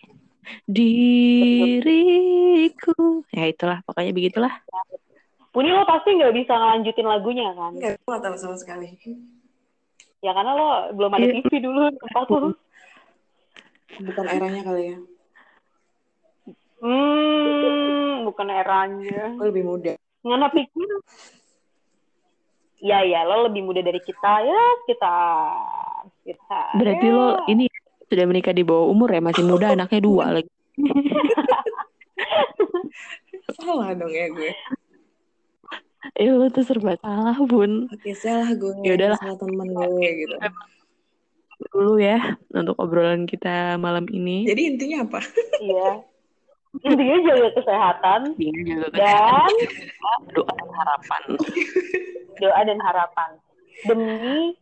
diriku 1.91 2.95
ya 3.31 3.47
itulah 3.47 3.79
pokoknya 3.87 4.11
begitulah 4.11 4.51
Puni 5.51 5.71
lo 5.71 5.83
pasti 5.83 6.15
nggak 6.15 6.31
bisa 6.35 6.55
ngelanjutin 6.55 7.07
lagunya 7.11 7.51
kan? 7.59 7.75
nggak 7.75 7.95
gue 7.99 8.17
tahu 8.23 8.37
sama 8.39 8.55
sekali 8.59 8.95
Ya 10.21 10.31
karena 10.37 10.53
lo 10.55 10.69
belum 10.95 11.11
ada 11.15 11.27
Iya. 11.27 11.43
TV 11.43 11.53
dulu 11.65 11.91
tempat 11.97 12.27
lo. 12.31 12.55
bukan 14.01 14.27
eranya 14.31 14.63
kali 14.65 14.83
ya 14.95 14.99
Hmm, 16.81 18.25
bukan 18.25 18.49
eranya. 18.49 19.37
gue 19.37 19.47
lebih 19.53 19.65
muda 19.69 20.00
Ngana 20.21 20.49
pikir? 20.49 20.91
Ya 22.81 23.01
ya, 23.03 23.25
lo 23.25 23.45
lebih 23.45 23.61
muda 23.63 23.81
dari 23.81 24.01
kita 24.01 24.33
ya, 24.41 24.63
kita 24.87 25.15
kita. 26.23 26.61
berarti 26.75 27.07
ya. 27.07 27.13
lo 27.13 27.27
ini 27.47 27.69
sudah 28.07 28.25
menikah 28.25 28.51
di 28.51 28.63
bawah 28.63 28.89
umur 28.89 29.09
ya 29.09 29.21
masih 29.21 29.45
muda 29.45 29.71
anaknya 29.71 30.01
dua 30.01 30.25
lagi 30.33 30.51
salah 33.55 33.93
dong 33.93 34.09
ya 34.09 34.27
gue 34.29 34.53
ya 36.17 36.31
lo 36.33 36.49
tuh 36.49 36.65
serba 36.65 36.97
salah 36.99 37.37
bun 37.39 37.87
oke 37.87 38.11
salah 38.17 38.51
gue 38.51 38.73
Ya 38.83 38.97
udahlah. 38.97 39.19
salah 39.19 39.37
temen 39.37 39.69
gue 39.69 40.09
gitu 40.17 40.37
dulu 41.71 41.95
ya 41.97 42.19
untuk 42.51 42.75
obrolan 42.77 43.25
kita 43.25 43.77
malam 43.77 44.09
ini 44.09 44.43
jadi 44.45 44.63
intinya 44.67 45.05
apa 45.05 45.21
Iya. 45.61 46.01
Intinya 46.71 47.17
jaga 47.27 47.49
kesehatan 47.59 48.21
juga 48.39 48.87
dan 48.95 49.53
doa 50.39 50.53
dan 50.55 50.71
harapan 50.71 51.23
doa 52.39 52.61
dan 52.63 52.79
harapan 52.79 53.31
demi 53.91 54.55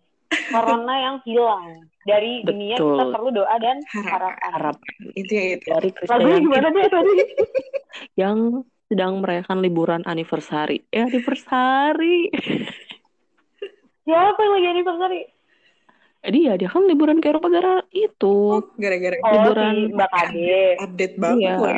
corona 0.48 0.94
yang 0.96 1.16
hilang 1.24 1.88
dari 2.04 2.44
dunia 2.44 2.76
kita 2.76 3.04
perlu 3.12 3.30
doa 3.32 3.56
dan 3.60 3.80
harap. 4.08 4.34
Harap. 4.40 4.76
Itu 5.12 5.32
ya 5.32 5.44
itu. 5.56 5.68
Dari 5.68 5.88
Lagunya 6.08 6.38
gimana 6.40 6.68
dia 6.72 6.88
tadi? 6.88 7.16
yang 8.20 8.38
sedang 8.88 9.20
merayakan 9.20 9.60
liburan 9.60 10.02
anniversary. 10.08 10.84
Eh, 10.88 11.04
anniversary. 11.04 12.32
Siapa 14.08 14.38
yang 14.40 14.52
lagi 14.56 14.68
anniversary? 14.72 15.22
Eh, 16.18 16.30
dia, 16.34 16.58
dia 16.58 16.66
kan 16.66 16.82
liburan 16.82 17.22
ke 17.22 17.30
Eropa 17.30 17.46
gara 17.46 17.78
itu. 17.90 18.58
Oh, 18.58 18.62
gara-gara 18.74 19.14
Oh, 19.22 19.30
Liburan. 19.30 19.74
si 19.86 19.94
Mbak 19.94 20.10
Kade. 20.10 20.58
update 20.82 21.14
banget 21.16 21.38
Iya. 21.40 21.54
gue. 21.56 21.74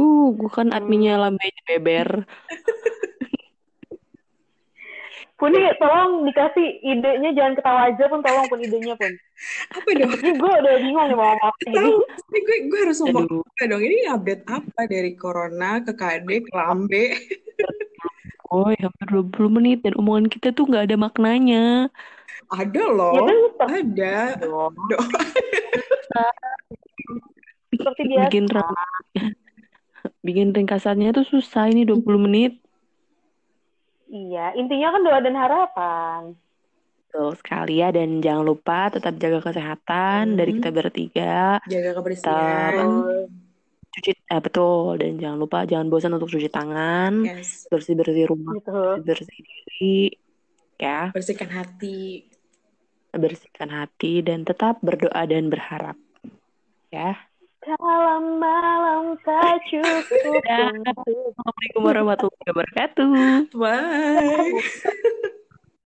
Uh, 0.00 0.26
gue 0.32 0.48
kan 0.48 0.70
adminnya 0.70 1.18
Lambe 1.18 1.50
Beber. 1.66 2.24
Pun 5.34 5.56
nih, 5.56 5.72
tolong 5.80 6.28
dikasih 6.28 6.84
idenya, 6.84 7.32
jangan 7.32 7.56
ketawa 7.56 7.88
aja 7.88 8.04
pun, 8.12 8.20
tolong 8.20 8.44
pun 8.46 8.60
idenya 8.60 8.92
pun. 8.92 9.08
Apa 9.76 9.88
dong? 9.96 10.12
Ini 10.20 10.36
gue 10.36 10.52
udah 10.52 10.74
bingung 10.84 11.06
nih 11.08 11.16
mau 11.16 11.32
ngomong 11.32 11.48
apa 11.48 11.60
ini. 11.64 11.76
Tahu, 11.80 11.96
ini 12.28 12.38
gue 12.44 12.56
gue 12.68 12.78
harus 12.84 12.98
ngomong 13.00 13.24
apa 13.40 13.62
dong? 13.64 13.80
Ini 13.80 13.96
update 14.12 14.44
apa 14.44 14.80
dari 14.84 15.12
corona 15.16 15.80
ke 15.80 15.92
KD 15.96 16.28
ke 16.44 16.52
Lambe? 16.52 17.04
oh 18.52 18.68
hampir 18.68 19.06
20 19.08 19.56
menit 19.56 19.78
dan 19.80 19.96
omongan 19.96 20.28
kita 20.28 20.52
tuh 20.52 20.68
nggak 20.68 20.92
ada 20.92 20.96
maknanya. 21.00 21.88
Ada 22.50 22.82
Ya 22.82 22.88
loh, 22.90 23.12
kan, 23.56 23.70
ada. 23.70 24.14
dong. 24.36 24.74
Doa. 24.90 25.06
Seperti 27.70 28.02
biasa. 28.04 28.26
Bikin 28.26 28.44
bikin 30.20 30.48
ringkasannya 30.50 31.14
tuh 31.14 31.24
susah 31.24 31.70
ini 31.70 31.86
20 31.86 32.18
menit. 32.18 32.58
Iya, 34.06 34.58
intinya 34.58 34.90
kan 34.90 35.00
doa 35.00 35.18
dan 35.22 35.36
harapan. 35.38 36.22
Betul 37.06 37.30
sekali 37.34 37.78
ya 37.78 37.90
dan 37.90 38.18
jangan 38.18 38.42
lupa 38.44 38.90
tetap 38.90 39.14
jaga 39.16 39.38
kesehatan 39.40 40.34
Hmm. 40.34 40.36
dari 40.36 40.50
kita 40.58 40.70
bertiga. 40.70 41.62
Jaga 41.64 41.90
kebersihan. 41.94 42.86
Cuci 43.90 44.10
eh 44.14 44.38
betul 44.40 44.98
dan 44.98 45.18
jangan 45.18 45.38
lupa 45.38 45.62
jangan 45.62 45.86
bosan 45.86 46.14
untuk 46.14 46.30
cuci 46.30 46.46
tangan, 46.46 47.26
Yes. 47.26 47.66
bersih-bersih 47.66 48.26
rumah, 48.26 48.54
Gitu. 48.56 48.82
bersih 49.02 49.38
diri 49.42 50.14
ya, 50.78 51.10
Bersihkan 51.10 51.50
hati. 51.50 52.30
Bersihkan 53.14 53.70
hati 53.70 54.22
dan 54.22 54.46
tetap 54.46 54.78
berdoa 54.84 55.26
dan 55.26 55.50
berharap. 55.50 55.96
Ya. 56.90 57.18
Kalau 57.60 58.40
malam 58.40 59.14
tak 59.26 59.60
cukup 59.68 60.42
Dah. 60.48 60.72
untuk 60.72 60.96
Assalamualaikum 61.04 61.80
warahmatullahi 61.84 62.48
wabarakatuh. 62.50 63.08
Bye. 63.54 65.30